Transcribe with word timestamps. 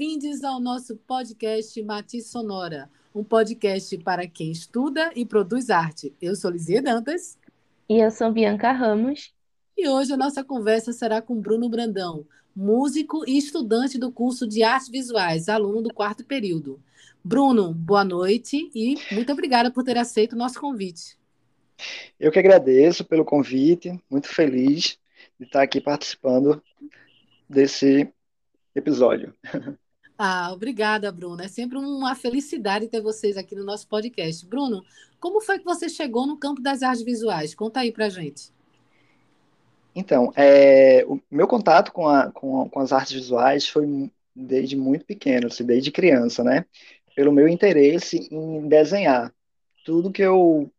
Bem-vindos 0.00 0.42
ao 0.42 0.58
nosso 0.58 0.96
podcast 0.96 1.82
Matiz 1.82 2.28
Sonora, 2.28 2.90
um 3.14 3.22
podcast 3.22 3.98
para 3.98 4.26
quem 4.26 4.50
estuda 4.50 5.12
e 5.14 5.26
produz 5.26 5.68
arte. 5.68 6.16
Eu 6.22 6.34
sou 6.34 6.50
Lizia 6.50 6.80
Dantas. 6.80 7.38
E 7.86 7.98
eu 7.98 8.10
sou 8.10 8.32
Bianca 8.32 8.72
Ramos. 8.72 9.34
E 9.76 9.86
hoje 9.86 10.10
a 10.14 10.16
nossa 10.16 10.42
conversa 10.42 10.90
será 10.94 11.20
com 11.20 11.38
Bruno 11.38 11.68
Brandão, 11.68 12.26
músico 12.56 13.28
e 13.28 13.36
estudante 13.36 13.98
do 13.98 14.10
curso 14.10 14.48
de 14.48 14.62
Artes 14.62 14.88
Visuais, 14.88 15.50
aluno 15.50 15.82
do 15.82 15.92
quarto 15.92 16.24
período. 16.24 16.82
Bruno, 17.22 17.74
boa 17.74 18.02
noite 18.02 18.70
e 18.74 18.94
muito 19.12 19.30
obrigada 19.30 19.70
por 19.70 19.84
ter 19.84 19.98
aceito 19.98 20.32
o 20.32 20.38
nosso 20.38 20.58
convite. 20.58 21.18
Eu 22.18 22.32
que 22.32 22.38
agradeço 22.38 23.04
pelo 23.04 23.22
convite, 23.22 24.02
muito 24.08 24.28
feliz 24.28 24.98
de 25.38 25.44
estar 25.44 25.60
aqui 25.60 25.78
participando 25.78 26.62
desse 27.46 28.10
episódio. 28.74 29.34
Ah, 30.22 30.52
obrigada, 30.52 31.10
Bruno. 31.10 31.40
É 31.40 31.48
sempre 31.48 31.78
uma 31.78 32.14
felicidade 32.14 32.88
ter 32.88 33.00
vocês 33.00 33.38
aqui 33.38 33.54
no 33.54 33.64
nosso 33.64 33.88
podcast. 33.88 34.44
Bruno, 34.44 34.84
como 35.18 35.40
foi 35.40 35.58
que 35.58 35.64
você 35.64 35.88
chegou 35.88 36.26
no 36.26 36.36
campo 36.36 36.60
das 36.60 36.82
artes 36.82 37.02
visuais? 37.02 37.54
Conta 37.54 37.80
aí 37.80 37.90
pra 37.90 38.10
gente. 38.10 38.52
Então, 39.96 40.30
é, 40.36 41.06
o 41.06 41.18
meu 41.30 41.48
contato 41.48 41.90
com, 41.90 42.06
a, 42.06 42.30
com, 42.30 42.68
com, 42.68 42.80
as 42.80 42.92
artes 42.92 43.12
visuais 43.12 43.66
foi 43.66 44.10
desde 44.36 44.76
muito 44.76 45.06
pequeno, 45.06 45.46
assim, 45.46 45.64
desde 45.64 45.90
criança, 45.90 46.44
né? 46.44 46.66
Pelo 47.16 47.32
meu 47.32 47.48
interesse 47.48 48.28
em 48.30 48.68
desenhar. 48.68 49.32
Tudo 49.86 50.12
que 50.12 50.20
eu 50.20 50.70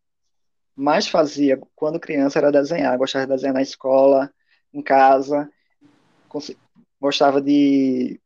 mais 0.76 1.08
fazia 1.08 1.60
quando 1.76 2.00
criança 2.00 2.38
era 2.38 2.52
desenhar. 2.52 2.96
Gostava 2.96 3.26
de 3.26 3.32
desenhar 3.32 3.56
na 3.56 3.64
escola, 3.64 4.32
em 4.72 4.84
casa. 4.84 5.50
Gostava 7.00 7.42
de 7.42 8.22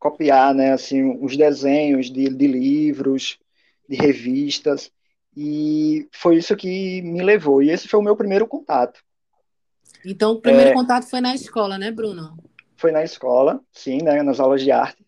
copiar, 0.00 0.54
né, 0.54 0.72
assim, 0.72 1.16
os 1.22 1.36
desenhos 1.36 2.10
de, 2.10 2.28
de 2.30 2.46
livros, 2.46 3.38
de 3.88 3.94
revistas. 3.96 4.90
E 5.36 6.08
foi 6.12 6.38
isso 6.38 6.56
que 6.56 7.02
me 7.02 7.22
levou. 7.22 7.62
E 7.62 7.70
esse 7.70 7.86
foi 7.86 8.00
o 8.00 8.02
meu 8.02 8.16
primeiro 8.16 8.46
contato. 8.48 9.00
Então, 10.04 10.32
o 10.32 10.40
primeiro 10.40 10.70
é, 10.70 10.72
contato 10.72 11.04
foi 11.08 11.20
na 11.20 11.34
escola, 11.34 11.76
né, 11.76 11.90
Bruno? 11.90 12.36
Foi 12.76 12.90
na 12.90 13.04
escola, 13.04 13.60
sim, 13.70 13.98
né, 14.02 14.22
nas 14.22 14.40
aulas 14.40 14.62
de 14.62 14.72
arte, 14.72 15.06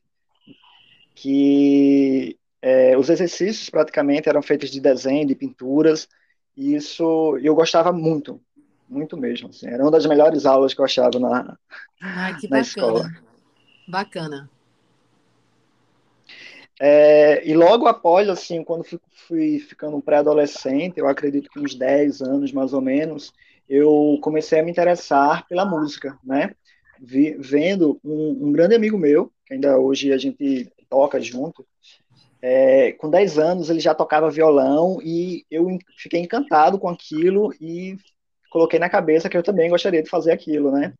que 1.14 2.38
é, 2.60 2.96
os 2.96 3.08
exercícios 3.08 3.70
praticamente 3.70 4.28
eram 4.28 4.42
feitos 4.42 4.70
de 4.70 4.78
desenho, 4.78 5.26
de 5.26 5.34
pinturas, 5.34 6.06
e 6.54 6.74
isso 6.74 7.38
eu 7.42 7.54
gostava 7.54 7.90
muito, 7.90 8.38
muito 8.86 9.16
mesmo. 9.16 9.48
Assim, 9.48 9.66
era 9.66 9.82
uma 9.82 9.90
das 9.90 10.04
melhores 10.04 10.44
aulas 10.44 10.74
que 10.74 10.80
eu 10.80 10.84
achava 10.84 11.18
na, 11.18 11.56
Ai, 11.98 12.36
que 12.36 12.48
na 12.48 12.58
bacana. 12.58 12.60
escola. 12.60 13.10
Bacana. 13.88 14.50
É, 16.84 17.48
e 17.48 17.55
logo 17.55 17.86
após, 17.86 18.28
assim, 18.28 18.64
quando 18.64 18.83
fui, 18.83 18.98
fui 19.28 19.58
ficando 19.61 20.02
pré-adolescente, 20.02 20.98
eu 20.98 21.06
acredito 21.06 21.48
que 21.48 21.61
uns 21.61 21.77
10 21.77 22.20
anos 22.20 22.50
mais 22.50 22.72
ou 22.72 22.80
menos, 22.80 23.33
eu 23.69 24.19
comecei 24.20 24.58
a 24.58 24.64
me 24.64 24.72
interessar 24.72 25.47
pela 25.47 25.64
música, 25.64 26.19
né? 26.25 26.56
Vi, 27.00 27.36
vendo 27.38 28.00
um, 28.03 28.48
um, 28.48 28.53
grande 28.53 28.75
amigo 28.75 28.98
meu, 28.98 29.30
que 29.47 29.55
ainda 29.55 29.78
hoje 29.78 30.12
a 30.12 30.19
gente 30.19 30.72
toca 30.91 31.20
junto, 31.20 31.64
é, 32.42 32.91
com 32.91 33.08
10 33.08 33.38
anos 33.38 33.70
ele 33.70 33.78
já 33.78 33.94
tocava 33.94 34.28
violão 34.28 34.98
e 35.00 35.44
eu 35.48 35.69
fiquei 35.97 36.19
encantado 36.19 36.80
com 36.80 36.88
aquilo 36.88 37.55
e 37.60 37.97
coloquei 38.50 38.80
na 38.80 38.91
cabeça 38.91 39.28
que 39.28 39.36
eu 39.36 39.42
também 39.44 39.70
gostaria 39.70 40.03
de 40.03 40.10
fazer 40.10 40.33
aquilo, 40.33 40.72
né? 40.72 40.92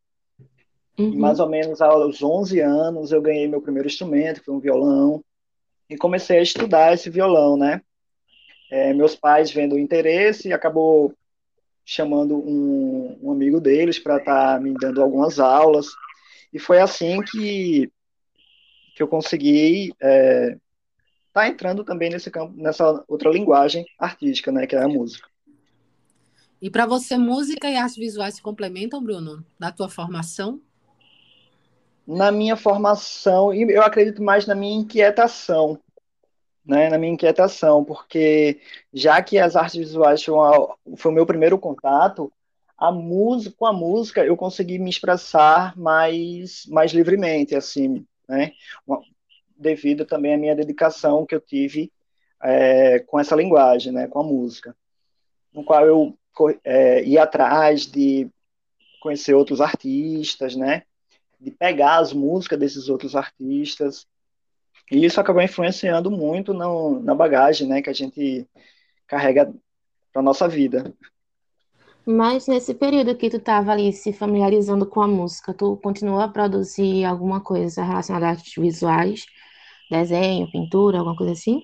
Uhum. 0.97 1.19
mais 1.19 1.41
ou 1.41 1.48
menos 1.48 1.80
aos 1.80 2.22
11 2.22 2.60
anos 2.60 3.10
eu 3.10 3.20
ganhei 3.20 3.48
meu 3.48 3.60
primeiro 3.60 3.88
instrumento, 3.88 4.38
que 4.38 4.44
foi 4.44 4.55
um 4.55 4.60
violão, 4.60 5.25
e 5.92 5.97
comecei 5.97 6.38
a 6.38 6.42
estudar 6.42 6.94
esse 6.94 7.10
violão, 7.10 7.56
né? 7.56 7.82
É, 8.70 8.94
meus 8.94 9.14
pais 9.14 9.50
vendo 9.50 9.75
o 9.75 9.78
interesse, 9.78 10.53
acabou 10.53 11.14
chamando 11.84 12.36
um, 12.36 13.19
um 13.22 13.30
amigo 13.30 13.60
deles 13.60 13.98
para 13.98 14.16
estar 14.16 14.54
tá 14.54 14.60
me 14.60 14.72
dando 14.72 15.02
algumas 15.02 15.38
aulas. 15.38 15.86
E 16.52 16.58
foi 16.58 16.81
assim 16.81 17.20
que, 17.22 17.91
que 18.94 19.02
eu 19.02 19.08
consegui 19.08 19.88
estar 19.88 20.08
é, 20.08 20.56
tá 21.32 21.48
entrando 21.48 21.84
também 21.84 22.08
nesse 22.08 22.31
campo, 22.31 22.54
nessa 22.56 23.04
outra 23.06 23.31
linguagem 23.31 23.84
artística, 23.98 24.50
né, 24.50 24.66
que 24.66 24.75
é 24.75 24.82
a 24.82 24.88
música. 24.88 25.28
E 26.60 26.70
para 26.70 26.86
você, 26.86 27.19
música 27.19 27.69
e 27.69 27.76
artes 27.76 27.97
visuais 27.97 28.36
se 28.36 28.42
complementam, 28.42 29.02
Bruno, 29.02 29.44
na 29.58 29.72
tua 29.72 29.88
formação? 29.88 30.60
Na 32.06 32.31
minha 32.31 32.56
formação, 32.56 33.52
e 33.52 33.62
eu 33.62 33.82
acredito 33.82 34.22
mais 34.22 34.47
na 34.47 34.54
minha 34.54 34.81
inquietação, 34.81 35.78
né, 36.65 36.89
na 36.89 36.99
minha 36.99 37.12
inquietação, 37.12 37.84
porque 37.84 38.61
já 38.93 39.23
que 39.23 39.39
as 39.39 39.56
artes 39.56 39.77
visuais 39.77 40.23
foi, 40.23 40.34
foi 40.97 41.11
o 41.11 41.15
meu 41.15 41.27
primeiro 41.27 41.59
contato, 41.59 42.33
a 42.78 42.91
música, 42.91 43.55
com 43.56 43.67
a 43.67 43.73
música 43.73 44.25
eu 44.25 44.37
consegui 44.37 44.78
me 44.78 44.91
expressar 44.91 45.77
mais, 45.77 46.67
mais 46.67 46.93
livremente, 46.93 47.55
assim, 47.55 48.06
né, 48.28 48.53
devido 49.56 50.05
também 50.05 50.34
à 50.34 50.39
minha 50.39 50.56
dedicação 50.56 51.27
que 51.27 51.34
eu 51.34 51.41
tive 51.41 51.93
é, 52.43 52.99
com 53.00 53.19
essa 53.19 53.37
linguagem, 53.37 53.93
né, 53.93 54.06
com 54.09 54.21
a 54.21 54.25
música, 54.25 54.77
no 55.53 55.65
qual 55.65 55.87
eu 55.87 56.19
é, 56.65 57.05
ia 57.05 57.23
atrás 57.23 57.87
de 57.87 58.29
conhecer 59.00 59.34
outros 59.34 59.61
artistas, 59.61 60.56
né, 60.56 60.83
de 61.41 61.50
pegar 61.50 61.99
as 61.99 62.12
músicas 62.12 62.59
desses 62.59 62.89
outros 62.89 63.17
artistas, 63.17 64.06
e 64.92 65.06
isso 65.06 65.19
acabou 65.19 65.42
influenciando 65.42 66.10
muito 66.10 66.53
no, 66.53 67.00
na 67.00 67.14
bagagem, 67.14 67.66
né, 67.66 67.80
que 67.80 67.88
a 67.88 67.94
gente 67.94 68.47
carrega 69.06 69.50
para 70.12 70.20
nossa 70.20 70.47
vida. 70.47 70.92
Mas 72.04 72.47
nesse 72.47 72.75
período 72.75 73.16
que 73.16 73.31
tu 73.31 73.38
estava 73.38 73.72
ali 73.72 73.91
se 73.92 74.12
familiarizando 74.12 74.84
com 74.84 75.00
a 75.00 75.08
música, 75.08 75.54
tu 75.54 75.78
continuou 75.82 76.20
a 76.20 76.28
produzir 76.28 77.06
alguma 77.06 77.41
coisa 77.41 77.82
relacionada 77.82 78.26
a 78.26 78.31
artes 78.31 78.52
visuais, 78.54 79.25
desenho, 79.91 80.50
pintura, 80.50 80.98
alguma 80.98 81.16
coisa 81.16 81.32
assim? 81.32 81.62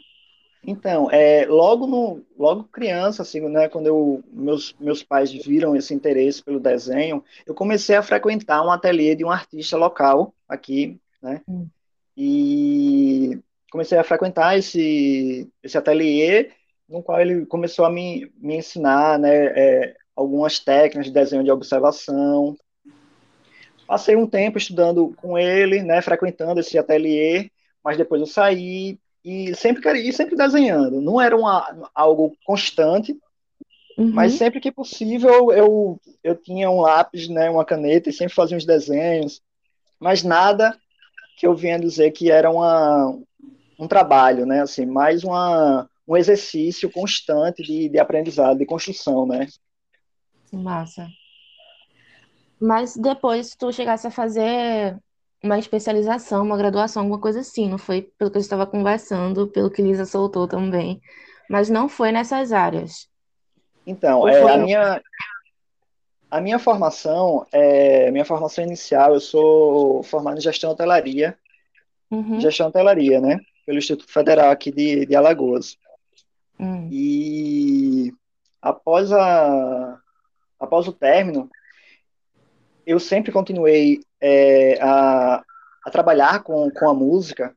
Então, 0.67 1.11
é, 1.11 1.45
logo 1.47 1.87
no, 1.87 2.23
logo 2.39 2.65
criança, 2.65 3.23
assim, 3.23 3.41
né, 3.41 3.69
quando 3.69 3.89
eu, 3.89 4.25
meus, 4.33 4.75
meus 4.81 5.03
pais 5.03 5.31
viram 5.33 5.77
esse 5.77 5.93
interesse 5.93 6.43
pelo 6.43 6.61
desenho, 6.61 7.23
eu 7.47 7.55
comecei 7.55 7.95
a 7.95 8.03
frequentar 8.03 8.65
um 8.65 8.71
ateliê 8.71 9.15
de 9.15 9.25
um 9.25 9.31
artista 9.31 9.77
local 9.77 10.35
aqui, 10.49 10.99
né, 11.23 11.43
hum. 11.47 11.69
E 12.21 13.39
comecei 13.71 13.97
a 13.97 14.03
frequentar 14.03 14.59
esse, 14.59 15.49
esse 15.63 15.79
ateliê, 15.79 16.51
no 16.89 17.01
qual 17.01 17.21
ele 17.21 17.47
começou 17.47 17.85
a 17.85 17.91
me, 17.91 18.29
me 18.37 18.57
ensinar 18.57 19.21
né, 19.21 19.47
é, 19.47 19.97
algumas 20.17 20.59
técnicas 20.59 21.07
de 21.07 21.13
desenho 21.13 21.45
de 21.45 21.51
observação. 21.53 22.57
Passei 23.87 24.17
um 24.17 24.27
tempo 24.27 24.59
estudando 24.59 25.15
com 25.19 25.39
ele, 25.39 25.81
né, 25.81 26.03
frequentando 26.03 26.59
esse 26.59 26.77
ateliê, 26.77 27.53
mas 27.85 27.97
depois 27.97 28.21
eu 28.21 28.27
saí 28.27 28.99
e 29.25 29.55
sempre 29.55 30.01
e 30.01 30.13
sempre 30.13 30.35
desenhando. 30.35 31.01
Não 31.01 31.21
era 31.21 31.37
uma, 31.37 31.89
algo 31.95 32.37
constante, 32.45 33.17
uhum. 33.97 34.11
mas 34.13 34.33
sempre 34.33 34.59
que 34.59 34.73
possível 34.73 35.53
eu, 35.53 36.01
eu 36.25 36.35
tinha 36.35 36.69
um 36.69 36.81
lápis, 36.81 37.29
né, 37.29 37.49
uma 37.49 37.65
caneta 37.65 38.11
e 38.11 38.13
sempre 38.13 38.35
fazia 38.35 38.57
uns 38.57 38.67
desenhos, 38.67 39.41
mas 40.01 40.25
nada 40.25 40.77
que 41.39 41.47
eu 41.47 41.55
vinha 41.55 41.79
dizer 41.79 42.11
que 42.11 42.31
era 42.31 42.51
uma, 42.51 43.17
um 43.79 43.87
trabalho, 43.87 44.45
né? 44.45 44.63
Assim, 44.63 44.85
mais 44.85 45.23
uma, 45.23 45.89
um 46.07 46.17
exercício 46.17 46.91
constante 46.91 47.63
de, 47.63 47.89
de 47.89 47.99
aprendizado, 47.99 48.59
de 48.59 48.67
construção, 48.67 49.25
né? 49.25 49.47
Massa. 50.53 51.07
Mas 52.61 52.97
depois 52.97 53.55
tu 53.55 53.73
chegasse 53.73 54.05
a 54.07 54.11
fazer 54.11 54.99
uma 55.43 55.59
especialização, 55.61 56.43
uma 56.43 56.57
graduação, 56.57 57.03
alguma 57.03 57.21
coisa 57.21 57.39
assim, 57.39 57.69
não 57.69 57.79
foi 57.79 58.11
pelo 58.19 58.33
que 58.33 58.39
eu 58.39 58.41
estava 58.41 58.67
conversando, 58.67 59.47
pelo 59.47 59.71
que 59.71 59.81
Lisa 59.81 60.05
soltou 60.05 60.49
também, 60.49 61.01
mas 61.49 61.71
não 61.71 61.89
foi 61.89 62.11
nessas 62.11 62.51
áreas. 62.51 63.09
Então, 63.87 64.27
é, 64.29 64.43
a 64.43 64.59
minha 64.59 65.01
a 66.31 66.41
minha 66.41 66.59
formação, 66.59 67.47
é, 67.53 68.11
minha 68.11 68.25
formação 68.25 68.65
inicial, 68.65 69.15
eu 69.15 69.21
sou 69.21 70.03
formado 70.03 70.39
em 70.39 70.43
gestão 70.43 70.71
hotelaria, 70.71 71.39
uhum. 72.11 72.41
gestão 72.41 72.69
hotelaria, 72.69 73.21
né? 73.21 73.41
Pelo 73.65 73.79
Instituto 73.79 74.13
Federal 74.13 74.51
aqui 74.51 74.71
de, 74.71 75.07
de 75.07 75.17
Alagoas. 75.17 75.77
Uhum. 76.59 76.89
E 76.91 78.13
após, 78.61 79.13
a, 79.13 79.99
após 80.59 80.87
o 80.87 80.93
término, 80.93 81.51
eu 82.87 82.99
sempre 82.99 83.33
continuei 83.33 84.01
é, 84.21 84.79
a, 84.83 85.43
a 85.85 85.91
trabalhar 85.91 86.43
com, 86.43 86.71
com 86.71 86.89
a 86.89 86.95
música 86.95 87.55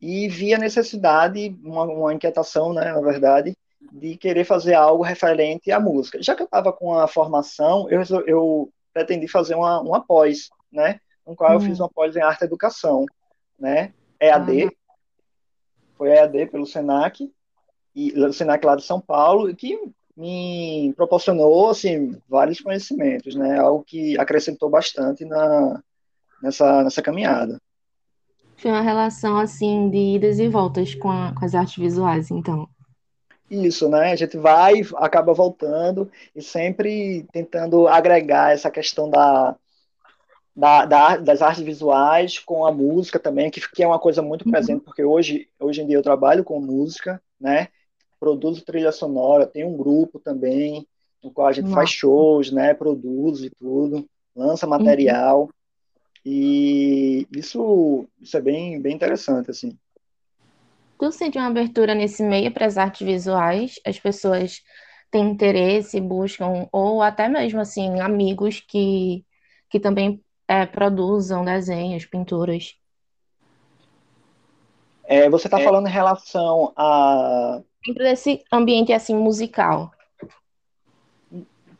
e 0.00 0.28
vi 0.28 0.54
a 0.54 0.58
necessidade, 0.58 1.56
uma, 1.62 1.84
uma 1.84 2.14
inquietação, 2.14 2.72
né, 2.72 2.92
na 2.92 3.00
verdade, 3.00 3.56
de 3.92 4.16
querer 4.16 4.44
fazer 4.44 4.74
algo 4.74 5.02
referente 5.02 5.72
à 5.72 5.80
música. 5.80 6.22
Já 6.22 6.34
que 6.34 6.42
eu 6.42 6.46
estava 6.46 6.72
com 6.72 6.94
a 6.94 7.08
formação, 7.08 7.88
eu, 7.90 8.02
eu 8.26 8.72
pretendi 8.92 9.26
fazer 9.26 9.54
uma, 9.54 9.80
uma 9.80 10.00
pós, 10.04 10.50
né? 10.70 11.00
No 11.26 11.34
qual 11.34 11.52
eu 11.52 11.60
fiz 11.60 11.78
hum. 11.80 11.84
uma 11.84 11.88
pós 11.88 12.14
em 12.16 12.20
arte 12.20 12.42
e 12.42 12.44
educação, 12.44 13.06
né? 13.58 13.92
EAD, 14.20 14.64
uhum. 14.64 14.70
foi 15.96 16.10
EAD 16.10 16.46
pelo 16.46 16.66
Senac, 16.66 17.32
e 17.94 18.12
o 18.12 18.32
Senac 18.32 18.64
lá 18.64 18.76
de 18.76 18.82
São 18.84 19.00
Paulo, 19.00 19.54
que 19.54 19.78
me 20.16 20.92
proporcionou 20.96 21.70
assim 21.70 22.20
vários 22.28 22.60
conhecimentos, 22.60 23.34
né? 23.34 23.58
Algo 23.58 23.82
que 23.84 24.18
acrescentou 24.18 24.68
bastante 24.68 25.24
na 25.24 25.82
nessa 26.42 26.84
nessa 26.84 27.02
caminhada. 27.02 27.60
Foi 28.56 28.70
uma 28.70 28.82
relação 28.82 29.38
assim 29.38 29.88
de 29.88 30.16
idas 30.16 30.38
e 30.38 30.46
voltas 30.46 30.94
com, 30.94 31.10
a, 31.10 31.34
com 31.34 31.44
as 31.44 31.54
artes 31.54 31.76
visuais, 31.76 32.30
então. 32.30 32.68
Isso, 33.50 33.88
né? 33.88 34.12
A 34.12 34.16
gente 34.16 34.36
vai, 34.36 34.82
acaba 34.96 35.34
voltando 35.34 36.08
e 36.34 36.40
sempre 36.40 37.26
tentando 37.32 37.88
agregar 37.88 38.52
essa 38.52 38.70
questão 38.70 39.10
da, 39.10 39.56
da, 40.54 40.84
da, 40.84 41.16
das 41.16 41.42
artes 41.42 41.62
visuais 41.62 42.38
com 42.38 42.64
a 42.64 42.70
música 42.70 43.18
também, 43.18 43.50
que, 43.50 43.60
que 43.72 43.82
é 43.82 43.86
uma 43.86 43.98
coisa 43.98 44.22
muito 44.22 44.44
uhum. 44.44 44.52
presente, 44.52 44.84
porque 44.84 45.02
hoje, 45.02 45.48
hoje 45.58 45.82
em 45.82 45.86
dia 45.86 45.96
eu 45.96 46.02
trabalho 46.02 46.44
com 46.44 46.60
música, 46.60 47.20
né? 47.40 47.68
Produzo 48.20 48.64
trilha 48.64 48.92
sonora, 48.92 49.46
tem 49.46 49.64
um 49.64 49.76
grupo 49.76 50.20
também, 50.20 50.86
no 51.22 51.32
qual 51.32 51.48
a 51.48 51.52
gente 51.52 51.64
Nossa. 51.64 51.76
faz 51.76 51.90
shows, 51.90 52.52
né? 52.52 52.72
Produz 52.72 53.42
e 53.42 53.50
tudo, 53.50 54.08
lança 54.36 54.64
uhum. 54.64 54.70
material. 54.70 55.42
Uhum. 55.42 55.48
E 56.24 57.26
isso, 57.34 58.06
isso 58.20 58.36
é 58.36 58.40
bem, 58.40 58.80
bem 58.80 58.94
interessante, 58.94 59.50
assim. 59.50 59.76
Tu 61.00 61.10
sente 61.12 61.38
uma 61.38 61.46
abertura 61.46 61.94
nesse 61.94 62.22
meio 62.22 62.52
para 62.52 62.66
as 62.66 62.76
artes 62.76 63.06
visuais? 63.06 63.80
As 63.86 63.98
pessoas 63.98 64.62
têm 65.10 65.30
interesse, 65.30 65.98
buscam, 65.98 66.68
ou 66.70 67.00
até 67.00 67.26
mesmo, 67.26 67.58
assim, 67.58 68.00
amigos 68.00 68.60
que, 68.60 69.24
que 69.70 69.80
também 69.80 70.22
é, 70.46 70.66
produzam 70.66 71.42
desenhos, 71.42 72.04
pinturas? 72.04 72.76
É, 75.04 75.30
você 75.30 75.46
está 75.46 75.58
é. 75.58 75.64
falando 75.64 75.88
em 75.88 75.90
relação 75.90 76.70
a... 76.76 77.62
Dentro 77.86 78.04
desse 78.04 78.44
ambiente, 78.52 78.92
assim, 78.92 79.14
musical. 79.14 79.90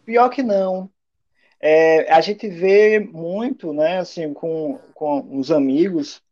Pior 0.07 0.31
que 0.31 0.43
não. 0.43 0.89
É, 1.61 2.11
a 2.11 2.23
gente 2.23 2.49
vê 2.49 2.99
muito, 2.99 3.75
né, 3.75 3.99
assim, 3.99 4.33
com, 4.33 4.79
com 4.95 5.39
os 5.39 5.51
amigos, 5.51 6.23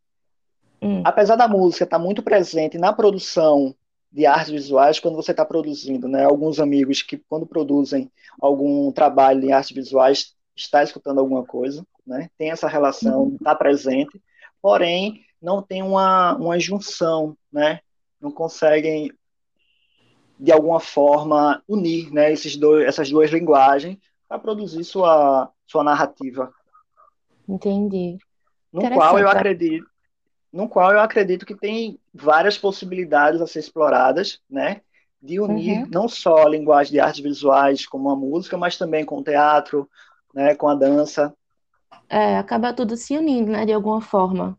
hum. 0.81 1.01
apesar 1.03 1.35
da 1.35 1.47
música 1.47 1.83
estar 1.83 1.97
tá 1.97 2.03
muito 2.03 2.21
presente 2.21 2.77
na 2.77 2.93
produção 2.93 3.75
de 4.11 4.25
artes 4.25 4.51
visuais, 4.51 4.99
quando 4.99 5.15
você 5.15 5.31
está 5.31 5.45
produzindo, 5.45 6.07
né, 6.07 6.25
alguns 6.25 6.59
amigos 6.59 7.01
que 7.01 7.17
quando 7.17 7.45
produzem 7.45 8.11
algum 8.41 8.91
trabalho 8.91 9.45
em 9.45 9.51
artes 9.51 9.71
visuais, 9.71 10.33
está 10.55 10.83
escutando 10.83 11.19
alguma 11.19 11.45
coisa, 11.45 11.85
né, 12.05 12.29
tem 12.37 12.49
essa 12.49 12.67
relação, 12.67 13.35
está 13.35 13.53
presente, 13.53 14.21
porém 14.61 15.23
não 15.41 15.61
tem 15.61 15.83
uma, 15.83 16.35
uma 16.35 16.59
junção, 16.59 17.37
né, 17.51 17.79
não 18.19 18.31
conseguem 18.31 19.11
de 20.39 20.51
alguma 20.51 20.79
forma 20.79 21.61
unir, 21.67 22.11
né, 22.11 22.31
esses 22.31 22.55
dois, 22.55 22.85
essas 22.87 23.09
duas 23.09 23.29
linguagens 23.29 23.97
para 24.27 24.39
produzir 24.39 24.83
sua, 24.83 25.51
sua 25.67 25.83
narrativa. 25.83 26.51
Entendi. 27.47 28.17
No 28.71 28.89
qual 28.91 29.17
eu 29.17 29.27
acredito, 29.27 29.88
no 30.51 30.67
qual 30.67 30.91
eu 30.91 30.99
acredito 30.99 31.45
que 31.45 31.55
tem 31.55 31.99
várias 32.13 32.57
possibilidades 32.57 33.41
a 33.41 33.47
ser 33.47 33.59
exploradas, 33.59 34.39
né? 34.49 34.81
De 35.21 35.39
unir 35.39 35.81
uhum. 35.81 35.89
não 35.91 36.07
só 36.07 36.45
a 36.45 36.49
linguagem 36.49 36.93
de 36.93 36.99
artes 36.99 37.21
visuais 37.21 37.85
como 37.85 38.09
a 38.09 38.15
música, 38.15 38.57
mas 38.57 38.77
também 38.77 39.05
com 39.05 39.19
o 39.19 39.23
teatro, 39.23 39.89
né? 40.33 40.55
Com 40.55 40.67
a 40.67 40.75
dança. 40.75 41.33
É, 42.07 42.37
acaba 42.37 42.73
tudo 42.73 42.95
se 42.95 43.17
unindo, 43.17 43.51
né? 43.51 43.65
De 43.65 43.73
alguma 43.73 44.01
forma. 44.01 44.57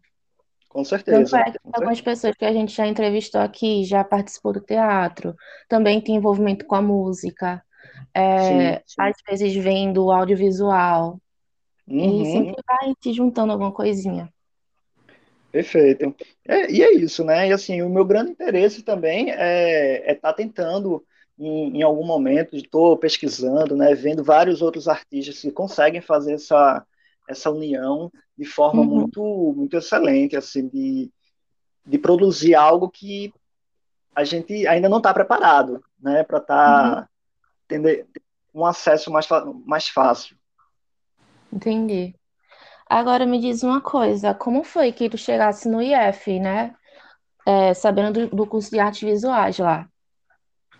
Com 0.68 0.84
certeza. 0.84 1.38
é 1.38 1.50
que 1.50 1.58
algumas 1.72 2.00
pessoas 2.00 2.36
que 2.36 2.44
a 2.44 2.52
gente 2.52 2.72
já 2.72 2.86
entrevistou 2.86 3.40
aqui 3.40 3.84
já 3.84 4.04
participou 4.04 4.52
do 4.52 4.60
teatro, 4.60 5.34
também 5.68 6.00
tem 6.00 6.14
envolvimento 6.14 6.64
com 6.64 6.76
a 6.76 6.82
música 6.82 7.60
é, 8.14 8.76
sim, 8.76 8.82
sim. 8.86 8.94
às 8.98 9.16
vezes 9.28 9.54
vendo 9.62 10.04
o 10.04 10.12
audiovisual. 10.12 11.20
Uhum. 11.86 12.22
E 12.22 12.32
sempre 12.32 12.62
vai 12.66 12.94
te 13.00 13.12
juntando 13.12 13.52
alguma 13.52 13.72
coisinha. 13.72 14.32
Perfeito. 15.50 16.14
É, 16.46 16.70
e 16.70 16.82
é 16.82 16.92
isso, 16.92 17.24
né? 17.24 17.48
E 17.48 17.52
assim, 17.52 17.82
o 17.82 17.88
meu 17.88 18.04
grande 18.04 18.30
interesse 18.30 18.82
também 18.82 19.30
é 19.30 20.12
estar 20.12 20.12
é 20.12 20.14
tá 20.14 20.32
tentando, 20.32 21.04
em, 21.38 21.78
em, 21.78 21.82
algum 21.82 22.06
momento, 22.06 22.56
estou 22.56 22.96
pesquisando, 22.96 23.76
né? 23.76 23.94
Vendo 23.94 24.22
vários 24.22 24.62
outros 24.62 24.86
artistas 24.86 25.40
que 25.40 25.50
conseguem 25.50 26.00
fazer 26.00 26.34
essa, 26.34 26.86
essa 27.28 27.50
união 27.50 28.12
de 28.38 28.44
forma 28.44 28.82
uhum. 28.82 28.86
muito, 28.86 29.54
muito 29.56 29.76
excelente, 29.76 30.36
assim, 30.36 30.68
de, 30.68 31.10
de 31.84 31.98
produzir 31.98 32.54
algo 32.54 32.88
que 32.88 33.32
a 34.14 34.24
gente 34.24 34.66
ainda 34.66 34.88
não 34.88 34.98
está 34.98 35.12
preparado, 35.12 35.82
né? 36.00 36.22
Para 36.22 36.38
estar 36.38 36.94
tá 36.94 37.00
uhum 37.00 37.10
ter 37.78 38.06
um 38.52 38.66
acesso 38.66 39.10
mais, 39.12 39.28
mais 39.64 39.88
fácil. 39.88 40.36
Entendi. 41.52 42.14
Agora 42.90 43.24
me 43.24 43.38
diz 43.38 43.62
uma 43.62 43.80
coisa, 43.80 44.34
como 44.34 44.64
foi 44.64 44.90
que 44.90 45.08
tu 45.08 45.16
chegasse 45.16 45.68
no 45.68 45.80
IF, 45.80 46.40
né? 46.40 46.74
É, 47.46 47.72
sabendo 47.72 48.26
do, 48.26 48.36
do, 48.38 48.46
curso 48.46 48.68
de 48.68 48.80
artes 48.80 49.08
visuais 49.08 49.58
lá. 49.58 49.88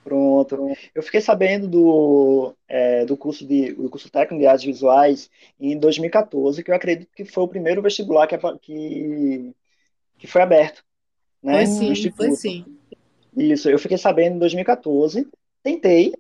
Pronto. 0.02 0.74
Eu 0.92 1.04
fiquei 1.04 1.20
sabendo 1.20 1.68
do, 1.68 2.52
é, 2.66 3.04
do 3.04 3.16
curso 3.16 3.46
de 3.46 3.74
do 3.74 3.88
curso 3.88 4.10
técnico 4.10 4.42
de 4.42 4.46
artes 4.48 4.64
visuais 4.64 5.30
em 5.58 5.78
2014, 5.78 6.64
que 6.64 6.72
eu 6.72 6.74
acredito 6.74 7.08
que 7.14 7.24
foi 7.24 7.44
o 7.44 7.48
primeiro 7.48 7.80
vestibular 7.80 8.26
que, 8.26 8.36
que, 8.60 9.54
que 10.18 10.26
foi 10.26 10.42
aberto. 10.42 10.82
Né, 11.40 11.64
foi 11.64 11.94
sim, 11.94 12.10
foi 12.10 12.30
sim. 12.32 12.64
Isso, 13.36 13.70
eu 13.70 13.78
fiquei 13.78 13.96
sabendo 13.96 14.34
em 14.34 14.40
2014, 14.40 15.28
tentei, 15.62 16.12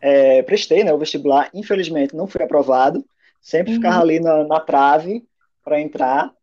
é, 0.00 0.42
prestei 0.44 0.82
né, 0.82 0.94
o 0.94 0.98
vestibular, 0.98 1.50
infelizmente 1.52 2.16
não 2.16 2.26
fui 2.26 2.42
aprovado, 2.42 3.04
sempre 3.46 3.72
uhum. 3.72 3.78
ficava 3.78 4.00
ali 4.00 4.18
na, 4.18 4.42
na 4.42 4.58
trave 4.58 5.24
para 5.62 5.80
entrar. 5.80 6.34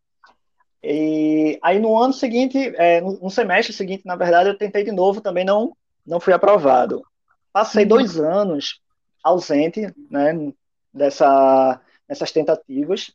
E 0.81 1.59
aí 1.61 1.77
no 1.77 1.97
ano 1.97 2.13
seguinte, 2.13 2.57
é, 2.77 3.01
no, 3.01 3.29
semestre 3.29 3.73
seguinte, 3.73 4.05
na 4.05 4.15
verdade, 4.15 4.47
eu 4.47 4.57
tentei 4.57 4.85
de 4.85 4.91
novo, 4.91 5.19
também 5.19 5.43
não, 5.43 5.75
não 6.05 6.21
fui 6.21 6.31
aprovado. 6.31 7.03
Passei 7.51 7.83
uhum. 7.83 7.89
dois 7.89 8.17
anos 8.17 8.81
ausente 9.21 9.93
né, 10.09 10.53
dessa, 10.93 11.81
dessas 12.07 12.31
tentativas. 12.31 13.13